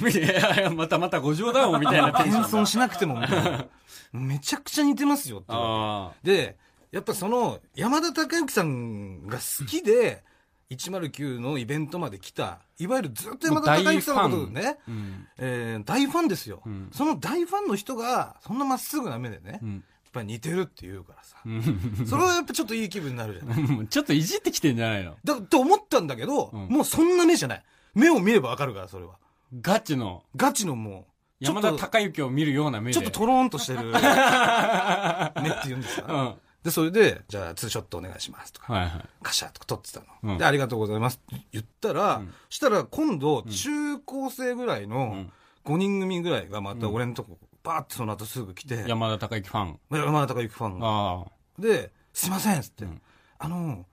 [0.09, 2.43] いやいや、またまたご冗談をみたいなテンション。
[2.45, 3.65] 謙遜しなくても、みたいな
[4.11, 6.41] めちゃくちゃ似てますよって言われて。
[6.41, 6.57] あで、
[6.91, 10.23] やっぱその、山田孝之さんが好きで、
[10.71, 14.83] 109のイベントまで来た、いわゆるずっと山田孝之さんのことをね、あ。
[14.87, 15.27] うん。
[15.37, 19.83] えー大ファンですよ、んその大ファンの人が、そんなまっすぐな目でね、やっうん。
[20.11, 21.37] ぱり似てるって言うからさ。
[21.45, 23.87] うんそれはやっぱちょっといい気分になるじゃない。
[23.89, 27.63] ちょっといじってきてんじゃないのだって思ったんだけど、うんもうそんな目じゃない。
[27.93, 29.17] 目を見ればわかるから、それは。
[29.61, 31.07] ガチのガチのも
[31.41, 32.93] う、ちょっと、山田孝之を見るような目で。
[32.93, 36.25] ちょっとトローンとしてる 目って言うんですか、うん。
[36.25, 38.73] はで、それで、じゃあ、ツーショットお願いしますとか。
[38.77, 39.05] いはい。
[39.21, 45.33] カシャとか撮ってたの、うんで、ありがとうございますって言ったら、うんしたら今度、中高生ぐらいのん
[45.65, 49.79] 5人組ぐらいがまた俺のとこ、バーってその後すぐ来て、山田孝之ファン。
[49.91, 50.87] 山田孝之ファンが。
[50.87, 51.25] あ
[51.59, 53.01] で、すいませんっつって、ん
[53.39, 53.85] あの、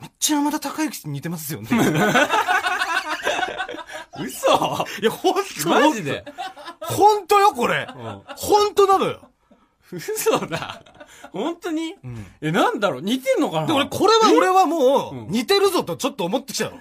[0.00, 1.68] めっちゃ山田孝之に似てますよね。
[4.18, 4.22] あ。
[4.22, 6.24] 嘘いや、ほんとマジで？
[6.80, 7.86] ほんとよ、これ。
[7.88, 8.22] うん。
[8.36, 9.20] ほんとなのよ。
[9.92, 10.82] 嘘だ。
[11.32, 11.92] 本当に？
[11.92, 11.96] ん
[12.40, 13.02] え、なんだろう？
[13.02, 13.66] 似てんのかな？
[13.66, 16.72] で、俺、これは俺はもう似てるぞとちょっと思ってきたの。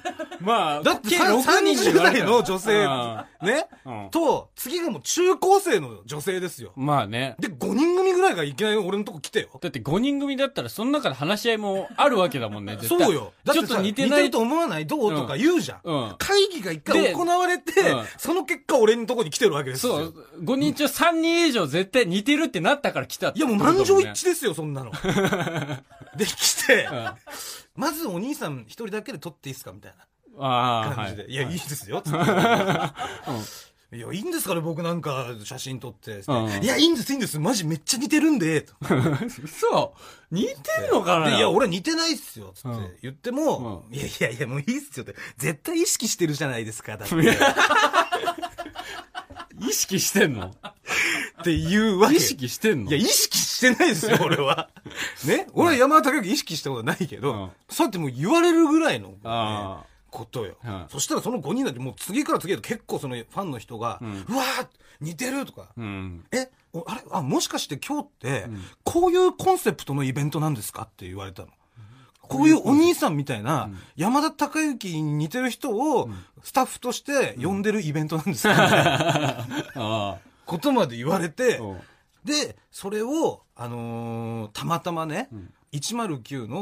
[0.41, 3.67] まあ、だって計さ6人30代の女性うん、ね？
[3.85, 6.73] うん、と、次がもう中高生の女性ですよ。
[6.75, 7.35] まあね。
[7.39, 9.49] で、5人組ぐらいがいきなり俺のとこ来てよ。
[9.61, 13.33] だって5人組だったら、その中で話し合いもあるわけだもんね、絶対そうよ。
[13.43, 15.79] だってさちょっと似てないると思わないどうとか言うじゃん。
[15.83, 16.15] うん。
[16.17, 19.97] 会議が一回で行われて、うんその結果俺のとこに来てるわけですよ。
[19.97, 24.91] そう、5人中3人以上絶対似てるってなったから来たっていやもう満場一致ですよ、そんなの。
[26.17, 27.13] で、来て、うん
[27.75, 29.93] まずお兄さん一人だけで撮っていいですかみたい
[30.39, 31.31] な感じで。
[31.31, 32.01] いや、いいですよ。
[32.01, 32.17] つって
[33.89, 36.21] いや、いいんですかね僕なんか写真撮って。
[36.27, 37.39] うんいや、いいんです、いいんです。
[37.39, 38.63] マジめっちゃ似てるんで。
[38.63, 38.73] と
[39.41, 39.93] 嘘
[40.29, 42.51] 似てんのかなでいや、俺似てないっすよ。
[42.53, 45.15] つっうんて言っても、いやいやいや、もういいっすよって。
[45.37, 46.97] 絶対意識してるじゃないですか。
[46.97, 47.15] だって。
[49.59, 50.53] 意識してんの？
[51.41, 52.15] っていうわけ。
[52.15, 52.89] 意識してんの？
[52.89, 54.69] いや、意識してないですよ、 俺は。
[55.25, 55.47] ね？
[55.53, 57.51] 俺は山田孝之意識したことないけど、うん。
[57.69, 60.85] そうやってもう言われるぐらいの、ねあことよ、うん。
[60.89, 64.67] そしたらその5人だってもう次から次へと結構そのファンの人が、うわー
[65.01, 66.23] 似てるとか、うん。
[66.31, 67.01] え、おあれ？
[67.11, 68.45] あ、もしかして今日って、
[68.83, 70.83] こういうコンセプトのイベントなんですか？
[70.83, 71.49] って言われたの。
[72.27, 76.09] こういうお兄さんみたいな、山田孝之に似てる人を
[76.43, 81.59] スタッフとして呼んでるイベントなんですか、みたいなあことまで言われて
[82.23, 85.29] で、それを、あのーたまたまね、
[85.73, 86.61] 109の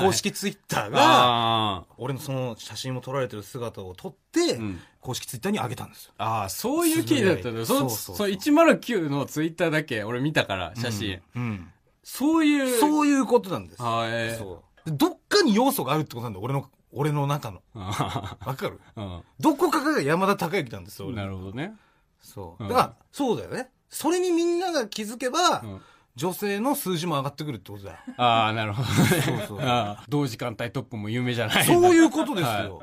[0.00, 6.12] 公式ツイッターが、あ俺のその写真を撮られてる姿を撮って、ん公式ツイッターに上げたんですよ。
[6.18, 6.24] あ。
[6.24, 7.66] ああ、そういう経緯だったんだよ。
[7.66, 11.20] そうそうそうその109のツイッターだけ俺見たから、写真。
[11.36, 11.70] うん。
[12.02, 12.80] そういう。
[12.80, 13.82] そういうことなんです。
[13.82, 14.75] ああ、ええそう。
[14.86, 17.60] でどっかに要素があるってことなんだよ、俺の、俺の中の。
[17.74, 18.80] あわかる？
[18.96, 21.74] あどこかが山田孝之なんですよ、なるほどね。
[22.22, 22.62] そう。
[22.62, 23.70] うんだから、そうだよね。
[23.90, 25.82] それにみんなが気づけば、うん
[26.16, 27.98] 女性の数字も上がってくるってことだよ。
[28.16, 29.20] ああ、なるほどね。
[29.20, 31.64] そうそう同時間帯トップも有名じゃない。
[31.66, 32.82] そういうことですはいよ。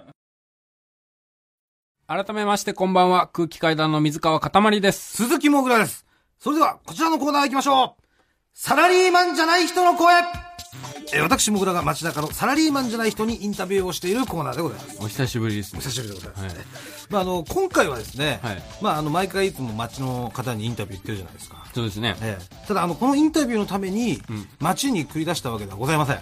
[2.05, 5.17] 改めましてこんばんは、空気階段の水川かたまりです。
[5.23, 6.05] 鈴木もぐらです。
[6.37, 8.03] それでは、こちらのコーナー行きましょう。
[8.53, 10.13] サラリーマンじゃない人の声
[11.11, 14.97] えー私もぐらが街中のサラリーマンじゃない人にインタビューをしているコーナーでございます。
[15.01, 15.83] お久しぶりですおね。
[15.83, 16.65] 久しぶりでございます、はいね
[17.09, 21.65] まあ、あの、今回はですね、はいまあ、あの、毎回いつも街の方にインタビュー行ってるじゃないですか。
[21.73, 22.15] そうですね。
[22.21, 24.21] ええただ、あの、このインタビューのために、
[24.59, 26.19] 街に繰り出したわけではございません。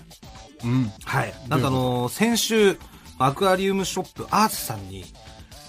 [0.64, 0.92] うん。
[1.04, 1.34] はい。
[1.48, 2.78] なんかあの、先週、
[3.18, 5.06] アクアリウムショップアースさんに、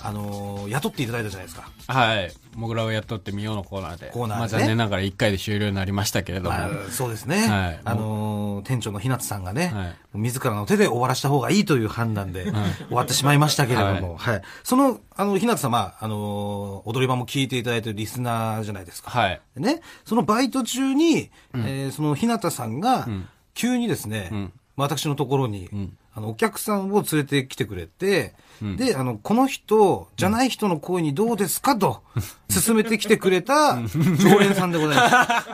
[0.05, 1.71] あの雇っていただいたじゃないですか。
[1.87, 2.33] はい。
[2.57, 4.11] モグラを雇ってみようのコーナーで。
[4.13, 6.57] コーナーでねまあ残念ながら1回で終了になりましたけれども。
[6.57, 7.47] まあ、そうですね。
[7.49, 12.53] はいあのー店長の日向さんがね、はい自らの手で終わらした方がいいという判断で、終
[12.91, 14.43] わってしまいましたけれども、はい。
[14.63, 19.11] その、あの、日向さん、まあ、あのー踊り場も聞いていただいてるリスナーじゃないですか。
[19.11, 19.41] はい。
[19.57, 23.09] でね、そのバイト中に、えーその日向さんが、
[23.55, 28.35] 急にですね、ん私のところに、んあの、お客さんを連れてきてくれて、
[28.77, 32.03] で、あの、この人、じゃない人の声にどうですかと、
[32.65, 33.81] 勧めてきてくれた
[34.19, 35.47] 常連さんでございます。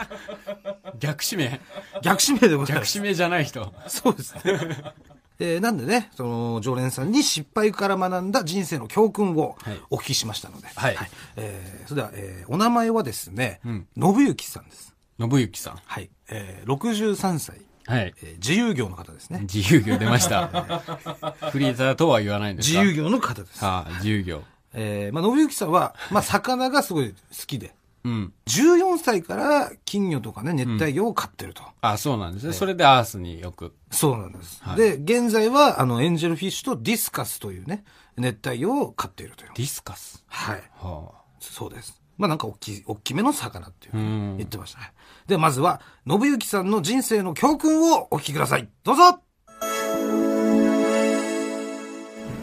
[0.99, 1.61] 逆指名？
[2.03, 2.95] 逆指名でございます。
[2.95, 3.73] 逆指名じゃない人。
[3.87, 4.41] そうですね。
[5.41, 10.67] えーなんでね、その、常連さんに失敗から学んだ人生の教訓をはいお聞きしましたので。
[10.75, 10.97] はい
[11.37, 14.95] えーそれでは、えーお名前はですね、うん信行さんです。
[15.21, 15.79] 信行さん。
[15.87, 16.11] はい。
[16.29, 18.15] えー63歳、はい。
[18.23, 19.41] えー自由業の方ですね。
[19.53, 20.49] 自由業出ました。
[21.51, 22.81] フリーザーとは言わないんですか？
[22.81, 23.65] 自由業の方です。
[23.65, 24.43] はあ、自由業。
[24.75, 27.75] えーまあ、信行さんは、 まあ、魚がすごい好きで、
[28.05, 28.33] うん。
[28.47, 31.63] 14歳から金魚とかね、熱帯魚を飼ってると。
[31.81, 32.53] あ、そうなんですね。
[32.53, 33.75] それでアースによく。
[33.91, 34.63] そうなんです。
[34.63, 37.85] はいで、現在は、あの、エンジェルフィッシュとディスカスというね、
[38.19, 39.51] 熱帯魚を飼っているという。
[39.55, 40.23] ディスカス？
[40.29, 40.63] はい。
[40.77, 42.01] はそうです。
[42.19, 43.95] まあなんか大きい、大きめの魚っていう
[44.37, 44.93] 言ってましたね。
[45.29, 48.67] で、まずは、信行さんの人生の教訓をお聞きください。
[48.83, 49.21] どうぞ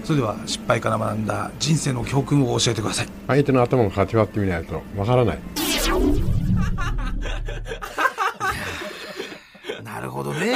[0.03, 3.07] それでは、失敗から学んだ人生の教訓を教えてください。
[3.25, 5.39] 相手の頭をかち割ってみないとわからない。
[9.83, 10.53] なるほどね。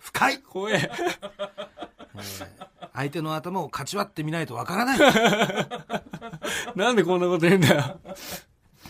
[0.00, 0.38] 深い。
[0.38, 0.88] 怖え。
[2.94, 4.98] 相手の頭をかち割ってみないとわからない。
[6.76, 7.98] なんでこんなこと言うんだよ。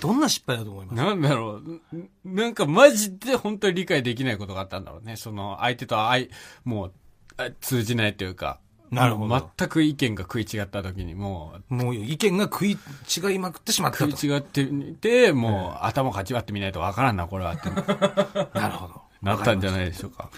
[0.00, 0.96] どんな失敗だと思います？
[0.96, 1.96] なんだろう。
[1.96, 5.16] んなんかマジで本当に理解できないことがあったんだろうね。
[5.16, 6.28] その相手と相、
[6.64, 6.92] もう、
[7.36, 8.60] あ通じないというか。
[8.90, 14.10] なるほど全く意見が食い違った時にもう、もう意見が食い違いまくってしまったと。
[14.12, 17.68] 食い違ってみて、もう頭かち割ってみないとわからんな、これはって。
[18.58, 19.02] なるほど。
[19.20, 20.30] なったんじゃいないでしょうか。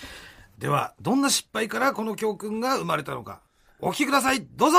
[0.58, 3.40] では、どんな失敗からこの教訓が生まれたのか、
[3.78, 4.44] お聞きください。
[4.56, 4.78] どうぞ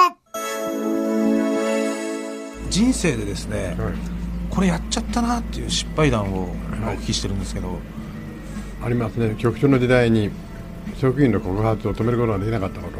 [2.70, 4.21] 人生でですね、はい
[4.52, 7.80] これやっちゃったなっていう失敗談を今お聞きしてるんですけど、
[8.84, 9.36] ありますね。
[9.38, 10.30] 局長の時代に
[10.98, 13.00] 職員の告発を止めることができなかったこと。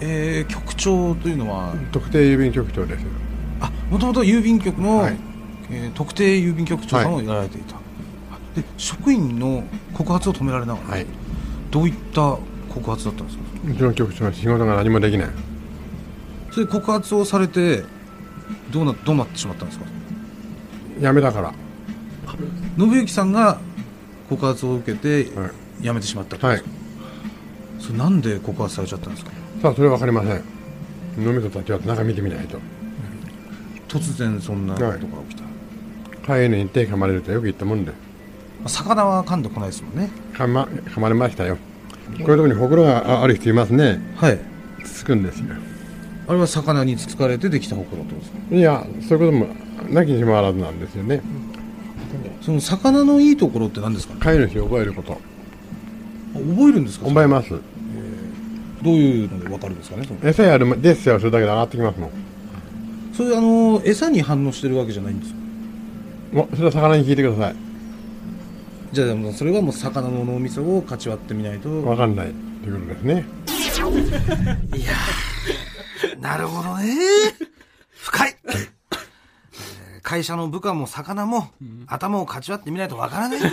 [0.00, 3.04] えー、局長というのは、特定郵便局長です。
[3.60, 5.16] あ、もともと郵便局の、はい
[5.70, 7.74] えー特定郵便局長さんをやられていた。
[8.54, 10.92] で、職員の告発を止められなかった。
[10.92, 11.06] はい。
[11.70, 13.44] どういった告発だったんですか？
[13.66, 15.28] うちの局長は仕事が何もできない。
[16.52, 17.84] それで告発をされて、
[18.70, 19.86] どうな、どうなってしまったんですか？
[21.00, 21.54] 辞めたから。
[22.76, 23.58] 信行さんが
[24.28, 25.50] 告発を受けてはい
[25.82, 26.62] 辞めてしまったはい。
[27.80, 29.30] それなんで告発されちゃったんですか？
[29.62, 30.42] さあ、それはわかりません。
[31.18, 32.58] 脳みそたちは中見てみないと。
[33.88, 35.44] 突然そんなことが起きた、
[36.26, 37.92] 飼い犬に手噛まれるとよく言ったもんで。
[38.66, 41.56] 魚は噛んでこないですもんね噛ま、噛まれましたよ。
[41.56, 41.60] こ
[42.10, 44.00] ういうところにほくろがあある人いますね。
[44.16, 44.38] はい
[44.84, 45.46] つつくんですよ。
[46.26, 48.54] あれは魚につつかれてできたほくろってことですか？
[48.56, 49.56] いや、そういうことも
[49.90, 51.20] なきにしもあらずなんですよね。
[52.42, 54.20] その魚のいいところって何ですかね？
[54.20, 55.18] 飼い主を覚えること。
[56.34, 57.06] 覚えるんですか？
[57.06, 57.50] 覚えます。
[57.50, 57.58] ど
[58.92, 60.06] ういうので分かるんですかね？
[60.22, 62.10] 餌やるジェスチャーをするだけで上がってきますもん。
[63.14, 65.38] それあの餌に反応してるわけじゃないんですか？
[66.54, 67.56] それは魚に聞いてください。
[68.92, 73.24] じゃあでもそれはもう魚の脳みそをかち割ってみないとわかんないということですね。
[74.78, 76.94] いやーなるほどね。
[77.96, 78.36] 深い。
[80.08, 81.50] えー会社の部下も魚も
[81.86, 83.40] 頭をかち割ってみないとわからない。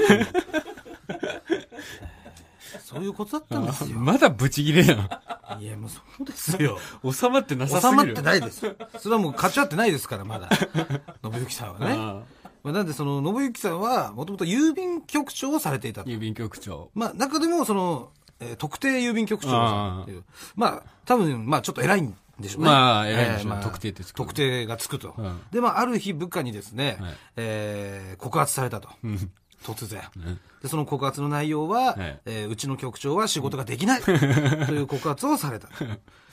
[2.83, 3.99] そういうことだったんですよ。
[3.99, 5.19] まだブチギレや
[5.59, 6.79] いや、もうそうですよ。
[7.03, 7.11] ん。
[7.11, 8.15] 収まってなさす収まっぎる。
[8.15, 8.75] てないです。
[8.99, 10.49] それはもうかち割ってないですから、まだ。
[11.23, 11.93] 信行さんはね。
[11.97, 12.21] あ
[12.63, 16.09] まあ、なんでその、信行さんは、もともと郵便局長をされていたと。
[16.09, 16.89] 郵便局長。
[16.95, 20.23] まあ、中でも、その、えー特定郵便局長さんっていう。
[20.55, 22.69] まあ、多分、まあ、ちょっと偉いんでしょうね。
[22.69, 25.13] まあ偉いんでしょうまあ特定ってつく特定がつくと。
[25.17, 28.89] うんで、まあ、ある日部下にですね、はいえー告発されたと。
[29.03, 29.31] うん
[29.63, 30.01] 突然。
[30.01, 35.67] んで、その告発の内容は、はいえーうちの局長は仕事ができない という告発をされた。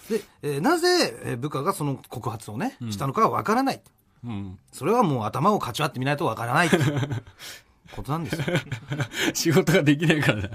[0.08, 0.88] で、えーなぜ
[1.24, 3.80] えー部下がその告発をね、したのかはわからない。
[4.24, 4.58] うん。
[4.72, 7.22] そそれはもう頭をかち割ってみないとわからないという
[7.96, 8.44] ことなんですよ。
[9.34, 10.54] 仕事ができないからだよ。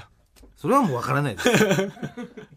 [0.56, 1.50] それはもうわからないです。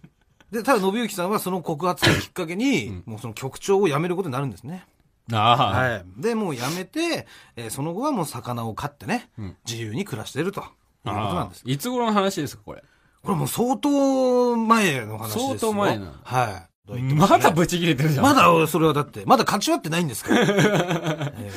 [0.52, 4.84] で、ただ、信行さんはその告発をきっかけに、もうその局長を辞めることになるんですね。
[5.32, 5.56] ああ。
[5.78, 6.04] はい。
[6.16, 10.70] で、もう辞めて、えーその後はもう魚を飼ってね、ん自由に暮らしているというこ
[11.04, 11.62] となんです。
[11.66, 12.82] いつ頃の話ですか、これ？
[13.22, 15.48] これもう相当前の話ですよ。
[15.48, 17.02] 相当前なのはい。
[17.14, 18.24] まだブチギレてるじゃん。
[18.24, 20.42] まだ、それはだって、まだ勝ち割ってないんですから。
[21.38, 21.50] え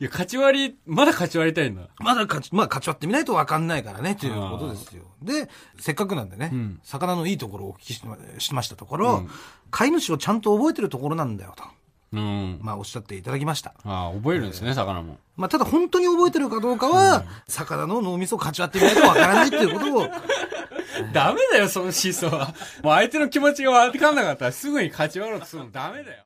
[0.00, 1.82] いや、勝ち割り、まだ勝ち割りたいんだ。
[1.82, 5.04] ーまだ勝ち、まあ勝ち割ってみないと分かんないからね、ということですよ。
[5.22, 9.30] で、せっかくなんでね、ん魚のいいところをお聞きしましたところ、うん
[9.70, 11.64] 飼い主をちゃんと覚えてるところなんだよと、
[12.12, 12.60] うん。
[12.62, 13.74] まあおっしゃっていただきました。
[13.82, 15.18] ああ、覚えるんですね、魚も。
[15.36, 20.08] まあただ本当に覚えてるかどうかは、魚の脳みそを勝ち割ってみないと分からないっていうことを、
[21.12, 22.54] ダメだよ、その思想は。
[22.84, 26.24] もう相手の気持ちが分かんなかったらすぐに勝ち割ろうとするのダメだよ。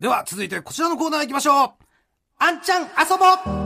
[0.00, 1.70] では続いてこちらのコーナー行きましょう
[2.38, 3.60] あんちゃん遊ぼう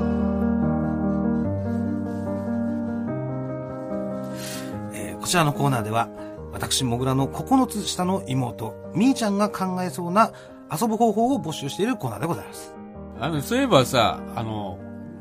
[4.93, 6.09] えーこちらのコーナーでは、
[6.53, 10.33] 私、もぐらの9つ下の妹、みーちゃんが考えそうな
[10.71, 12.75] 遊ぶ方法を募集しているコーナーでございます。
[13.21, 14.79] あの、そういえばさ、あの、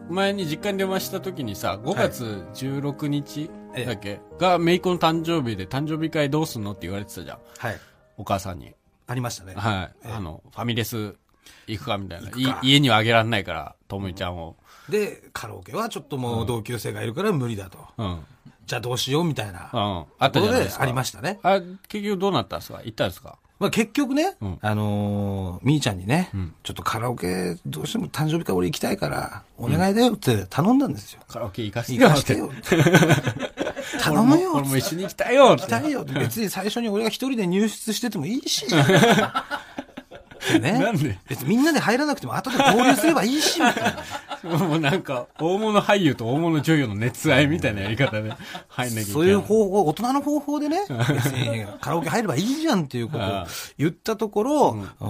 [0.10, 7.38] 前に実家に電話した時にさ、5月16日ええだっけ、が、めいっ子の誕生日で誕生日会どうすんのって言われてたじゃん。
[7.60, 7.78] はい。
[8.18, 8.76] お母さんに。
[9.08, 9.54] ありましたね。
[9.56, 9.96] はい。
[10.06, 11.16] ええあの、ファミレス
[11.68, 12.30] 行くかみたいな。
[12.30, 14.56] い家にはあげられないから、ともいちゃんを。
[14.90, 17.80] で、カラオケはちょっともう同級生がいるから無理だと。
[17.98, 18.06] うん。
[18.06, 18.20] うん。
[18.66, 19.70] じゃあどうしようみたいな。
[19.74, 20.84] あったじゃないですか。
[20.84, 21.40] ありましたね。
[21.44, 22.80] あ、結局どうなったんですか？
[22.84, 23.38] 行ったんですか？
[23.60, 31.22] まあ結局ね、うんあのーみーちゃんにね、んちょっとカラオケどうしても誕生日会俺行きたいから、お願いだよって頼んだんですよ。
[31.28, 32.00] カラオケ行かせて。
[32.00, 32.50] 行かしてよ。
[34.02, 35.50] 頼むよ俺も俺も一緒に行きたいよ。
[35.52, 36.04] 行きたいよ。
[36.08, 38.66] 別に最初に俺が一人で入室しててもいいし。
[40.60, 40.74] ね。
[40.78, 41.18] なんで？
[41.30, 43.96] 別にみんなで入らなくても後で合流すればいいし、みたい
[44.44, 44.58] な。
[44.60, 48.34] もうなんか、大物俳優と大物女優の熱愛みたいなやり方で
[48.68, 49.14] 入んなきゃいけない。
[49.14, 53.46] そういう方法、大人の方法でね、別にカラオケ入ればいいじゃんっていうことを
[53.78, 55.04] 言ったところ、あ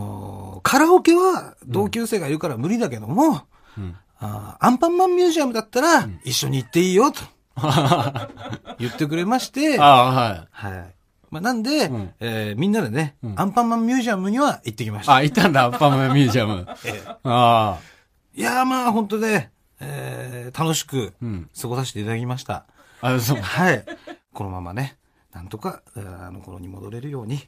[0.57, 3.41] ーカラオケは同級生がいるから無理だけども、
[3.75, 7.21] うんあーアンパンマンミュージアムだったら一緒に行っていいよと
[8.79, 10.47] 言ってくれまして、ああ、はい。
[10.51, 10.95] はい。
[11.31, 15.15] まあ、なんで、んえーみんなでね、んアンパンマンミュージアムには行ってきました。
[15.15, 16.67] あ、行ったんだ、アンパンマンミュージアム。
[16.85, 17.77] ええあ
[18.35, 22.65] いやーまあ本当ね、えー楽しくうん過ごさせていただきました。
[23.01, 23.13] あ。
[23.15, 23.41] あ、そう。
[23.41, 23.83] はい。
[24.33, 24.97] このままね、
[25.33, 27.47] なんとか、えーあの頃に戻れるように、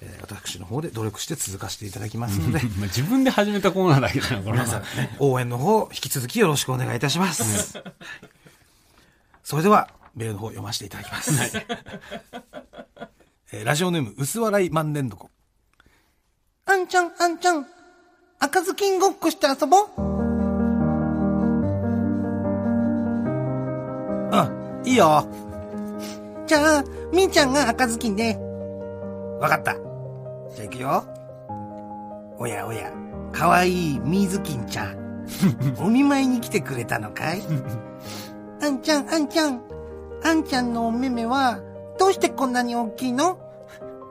[0.00, 7.78] えー私の方で努力して続かせていただきますので、 まあ自分で始めたコーナーだけどな、これ皆さんね、応援の方、引き続きよろしくお願いいたします。
[7.78, 7.94] はい
[9.44, 11.30] それでは、メールの方読ませていただきます。
[13.52, 15.26] えーラジオネーム、薄笑い万年床。
[16.64, 17.66] あんちゃん、あんちゃん、
[18.40, 19.90] 赤ずきんごっこして遊ぼう。
[24.32, 25.28] うん、いいよ。
[26.46, 28.36] じゃあ、みーちゃんが赤ずきんで。
[29.40, 29.74] わかった。
[29.74, 31.04] じゃあ行くよ。
[32.38, 32.90] おやおや、
[33.30, 35.04] かわいいみーずきんちゃん。
[35.78, 37.42] お見舞いに来てくれたのかい？
[38.64, 39.60] あんちゃん、あんちゃん。
[40.24, 41.60] あんちゃんのお目目は、
[41.98, 43.38] どうしてこんなに大きいの？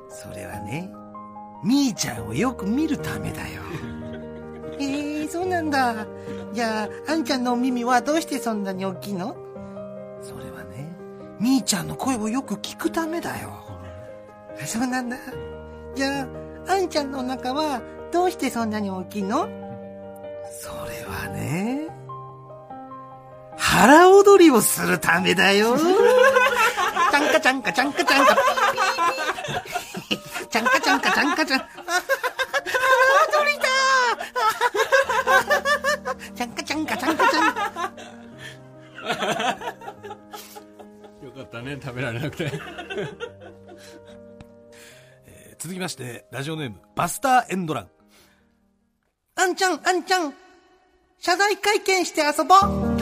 [0.10, 0.92] それはね、
[1.64, 3.64] みーちゃんをよく見るためだよ。
[4.80, 6.06] ええそうなんだ。
[6.54, 9.36] じゃあ、あんちゃんのお耳はどうしてそんなに大きいの？
[10.22, 10.96] それはね、
[11.40, 13.50] みーちゃんの声をよく聞くためだよ。
[14.68, 15.18] そうなんだ。
[15.96, 16.28] じゃ
[16.68, 19.50] あ、あんちゃんのお腹はどうしてそんなに大きいの？
[20.52, 21.88] それはね、
[23.58, 25.78] 腹踊りをするためだよ。
[25.78, 28.36] ちゃんかちゃんかちゃんかちゃんか。
[30.50, 31.62] ちゃんかちゃんかちゃんかちゃん。
[31.62, 31.68] あ
[32.66, 33.66] 腹踊りだ
[36.36, 37.44] ちゃんかちゃんかちゃんかちゃん。
[41.24, 42.52] よかったね、食べられなくて。
[45.58, 47.90] 続きまして、ラジオネーム、バスターエンドラン。
[49.36, 50.34] あんちゃん、あんちゃん、
[51.20, 52.93] 謝罪会見して遊ぼう。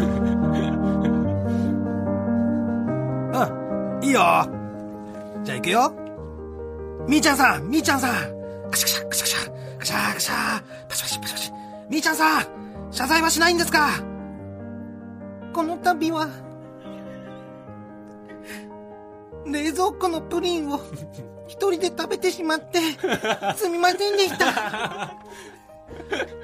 [4.11, 4.47] よ。
[5.43, 5.93] じゃあ行くよ。
[7.07, 8.11] みーちゃんさん、みーちゃんさん。
[8.69, 11.51] カシャカシャ、カシャカシャ、カシャカシャ、パシパシパシパシ。
[11.89, 12.45] みーちゃんさん、
[12.91, 13.89] 謝罪はしないんですか？
[15.53, 16.29] この度は、
[19.45, 20.79] 冷蔵庫のプリンを
[21.47, 22.79] 一人で食べてしまって、
[23.57, 25.15] すみませんでした。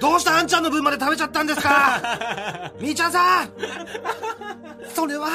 [0.02, 2.72] どうしてあんちゃんの分まで食べちゃったんですか？
[2.82, 3.50] みーちゃんさん
[4.94, 5.30] それは、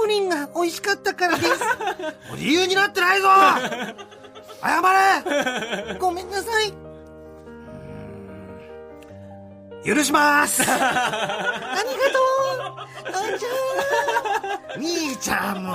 [0.00, 1.50] プリンが美味しかったからです。
[2.38, 3.28] 理由になってないぞ
[4.62, 4.80] 謝
[5.84, 6.72] れごめんなさい。
[9.84, 12.18] 許しますありがと
[12.68, 15.72] うあんちゃんみーちゃんも。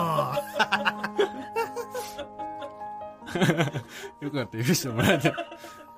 [4.22, 5.34] よかった、許してもらえて。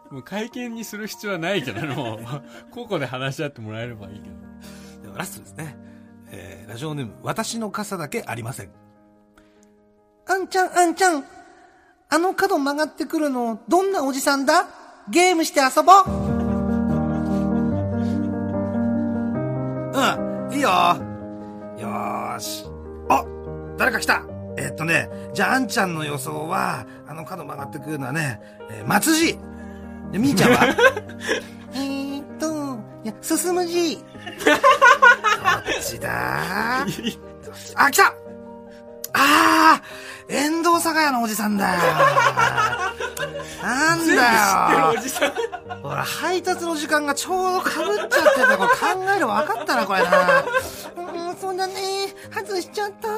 [0.10, 2.20] もう会見にする必要はないけどね、もう、
[2.72, 4.36] 個々で話し合ってもらえればいいけど。
[5.04, 5.95] ではラストですね。
[6.38, 8.70] えー、ラジオネーム、私の傘だけありません。
[10.28, 11.24] あんちゃん、あんちゃん。
[12.10, 14.68] あの角曲がってくるの、どんなおじさんだ？
[15.10, 16.04] ゲームして遊ぼう。
[19.94, 20.70] うん、いいよ。
[20.70, 22.66] よーし。
[23.10, 23.24] あ、
[23.78, 24.24] 誰か来た。
[24.58, 29.38] えーっとね、じゃあ、あんちゃんの予想は、あの角曲がってくるのはね、えー、松字。
[30.12, 30.66] で、みーちゃんは？
[31.74, 34.04] えーっと、いや、進む字。
[35.46, 36.82] どっちだ
[37.76, 38.16] あ、来た
[39.14, 41.80] あー遠藤酒屋のおじさんだよ。
[43.62, 45.80] なんだよ。
[45.84, 48.58] ほら、配達の時間がちょうど被っちゃってた。
[48.58, 50.44] これ考えれば分かったな、これな。
[51.30, 51.74] うん、そうだね。
[52.32, 53.10] 外しちゃった。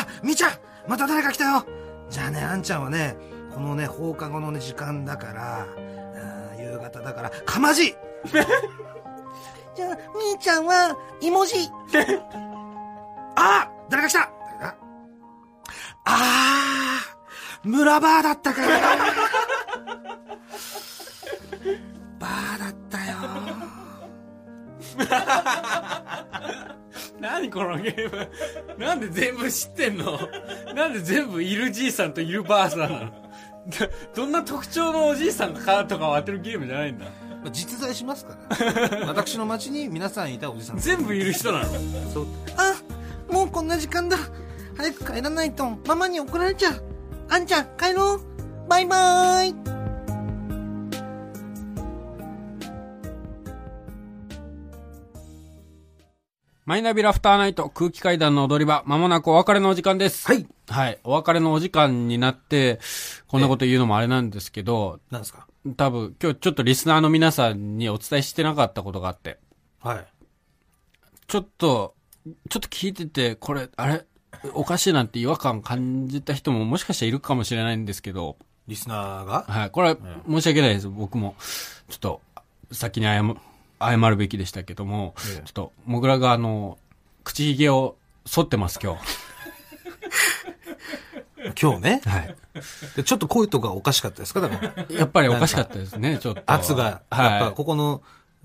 [0.00, 0.52] あ、みーちゃん
[0.88, 1.66] また誰か来たよ
[2.08, 3.16] じゃあね、あんちゃんはね、
[3.54, 5.66] このね、放課後のね、時間だから、
[6.58, 7.94] 夕方だから、かまじい
[9.74, 11.68] じゃあ、みーちゃんは、いもじ
[13.36, 14.20] あ誰か来た。
[14.22, 14.32] あ
[16.04, 18.60] あー村バーだったか
[22.18, 23.14] バーだったよ。
[27.20, 28.30] 何このゲーム。
[28.78, 30.18] なんで全部知ってんの。
[30.74, 33.12] なんで全部いるじいさんといるばあさんなの。
[34.14, 37.06] どどんな特徴のおじいさんかとかを当てるゲームじゃないんだ
[37.42, 39.06] まあ実在しますから。
[39.08, 40.78] 私の町に皆さんいたおじさん。
[40.78, 41.66] 全部いる人なの？
[42.12, 42.26] そう。
[42.56, 42.74] あ、
[43.32, 44.16] もうこんな時間だ。
[44.76, 46.82] 早く帰らないと、ママに怒られちゃう。
[47.28, 48.20] あんちゃん、帰ろう。
[48.68, 49.80] バイバーイ。
[56.66, 60.26] マイナビラフターナイト空気階段の踊り場、まもなくお別れのお時間です。
[60.28, 60.46] はい。
[60.68, 60.98] はい。
[61.02, 62.78] お別れのお時間になって、
[63.26, 65.48] こんなこと言うのもあれなんですけど、なんですか？
[65.76, 69.38] 多分今日ちょっとリスナーの皆さんにお伝えしてなかったことがあって、
[69.82, 70.06] はい。
[71.26, 71.94] ちょっと、
[72.48, 74.06] ちょっと聞いてて、これ、あれ？
[74.54, 78.36] おかしいなんて違和感感じた人ももしかしたらいるかもしれないんですけど、
[78.68, 79.44] リスナーが？
[79.46, 79.70] はい。
[79.70, 79.96] これは
[80.28, 80.88] 申し訳ないです。
[80.88, 81.34] 僕も、
[81.88, 82.20] ちょっと、
[82.72, 83.22] 先に謝
[83.80, 85.42] 謝るべきでしたけども、ええ。
[85.44, 86.78] ちょっと、もぐらがあの、
[87.22, 88.96] 口ひげを剃ってます、今
[91.60, 92.08] 今日ね日。。
[92.08, 92.36] はい。
[92.96, 94.40] でちょっと声とかおかしかったですか？
[94.40, 94.96] だから。
[94.96, 96.42] やっぱりおかしかったですね、ちょっと。
[96.46, 98.02] 圧が、やっぱはここの、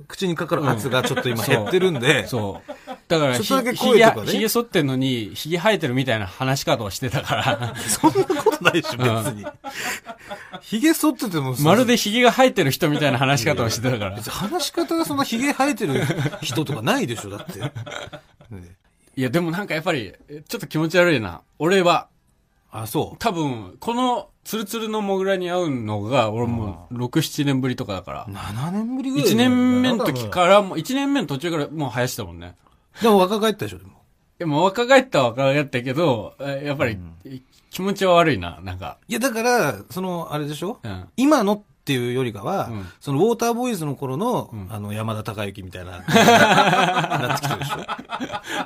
[0.08, 2.72] 口にかかる圧がちょっと今減ってるんでい。、そう。
[3.08, 9.46] だから、ちょっとだけひひげ声とかねひげ剃ってんのに、ひげ生えてるみたいな話し方をしてたから、 そんなことないでしょ、別に。
[10.62, 14.28] 髭剃っててもさまるでひげが生えてる人みたいな話し方をしてたから別。
[14.28, 16.04] に話し方がそんな髭生えてる
[16.42, 17.60] 人とかないでしょ、だって。
[17.60, 17.72] ね
[19.16, 20.14] いや、でもなんかやっぱり、
[20.50, 21.42] ちょっと気持ち悪いな。
[21.58, 22.10] 俺は、
[22.82, 23.18] あ、そう。
[23.20, 28.26] 多分、このツルツルのモグラに会うのが、俺もう6、7年ぶりとかだから。
[28.28, 30.30] 7年ぶりぐらい1年目の時ら。
[30.30, 32.56] から、もう1年目の途中からもう生やしてたもんね。
[33.02, 33.92] でも若返ったでしょ、でも。
[34.38, 36.98] でも若返ったは若返ったけど、えやっぱり、
[37.70, 38.98] 気持ちは悪いな、なんか。
[39.08, 40.80] いや、だから、その、あれでしょ？
[40.84, 41.06] うん。
[41.18, 47.72] 今のっていうよりかは、うんそのウォーターボーイズの頃の、んあの、山田孝之みたいな、 なってきてるでし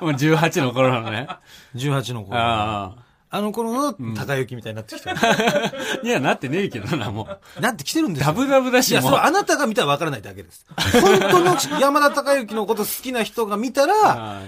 [0.02, 0.06] ょ？
[0.06, 1.28] もう18の頃のね。
[1.76, 2.96] 18の頃の。
[3.32, 5.16] ああの頃の孝之みたいになってきてる。
[5.20, 5.72] あ。
[6.04, 7.28] いや、なってねえけどな、も
[7.58, 7.62] う。
[7.62, 8.34] なってきてるんですよ。
[8.34, 9.18] ダブダブだし、いや、それ。
[9.18, 10.66] あなたが見たらわからないだけです。
[11.02, 14.42] 本当の山田孝之のこと好きな人が見たら、あ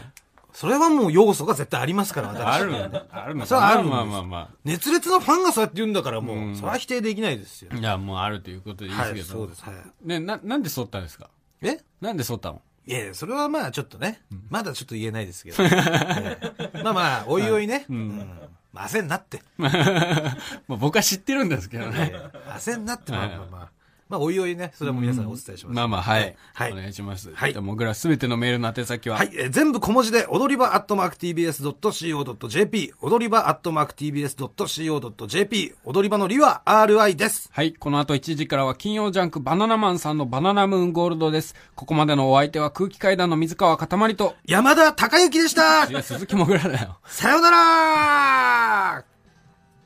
[0.54, 7.78] それはもう要素が絶対ありますから、私あるのあるのそれはあるまあまあま熱烈なファンがそうやって言うんだから、もう、うんそれは否定できないですよあ。。
[7.78, 9.26] いや、もうあるということでいいですはい、けど。
[9.28, 9.64] そうです。
[9.64, 10.08] はい。
[10.08, 11.30] ね、な、なんで剃ったんですか？
[11.62, 11.78] え？
[12.02, 12.62] なんで剃ったの？
[12.86, 15.62] いやいや、それはまあちょっとね、まだちょっと言えないですけど。
[15.64, 16.38] え
[16.74, 17.86] えまあまあ、おいおいね。
[17.90, 18.30] うん。
[18.74, 19.42] まあ焦んなって。
[19.58, 22.12] まあ僕は知ってるんですけどね。
[22.14, 23.81] ええ焦んなって、まあまあまあ。
[24.12, 25.76] まあ、おいおいね、それはもう皆さんにお伝えします。
[25.76, 26.36] まあまあ、はい。
[26.54, 27.32] はいお願いします。
[27.34, 29.16] はいじゃあ、もぐらすべてのメールの宛先は？
[29.16, 37.50] はい、えー全部小文字で、踊り場アットマーク TBS.CO.JP、踊り場アットマーク TBS.CO.JP、踊り場のりは RI です。
[37.54, 37.74] はい。
[37.74, 41.56] この後1時からは金曜ジャンクバナナマンさんのバナナムーンゴールドです。
[41.76, 47.00] ここまでのお相手は空気階段の水川かたまりと、山田孝之でしたいや、鈴木もぐらだよ。
[47.06, 49.06] さよなら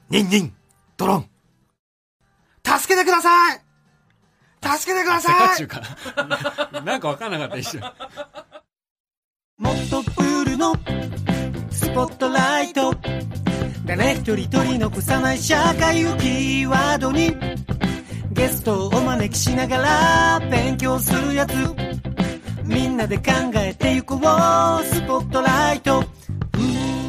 [0.09, 0.53] ニンニン、
[0.97, 1.29] ドロン。
[2.63, 3.64] 助けてください
[4.65, 6.81] 助けてください。
[6.83, 7.81] なんかわかんなかった一瞬。
[9.57, 10.73] もっとプールの
[11.69, 12.93] スポットライト。
[13.85, 17.35] 誰一人取り残さない社会をキーワードに。
[18.31, 21.53] ゲストをお招きしながら勉強するやつ。
[22.63, 26.03] みんなで考えてゆこうスポットライト。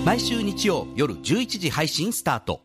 [0.05, 2.63] 毎週日曜夜11時配信スタート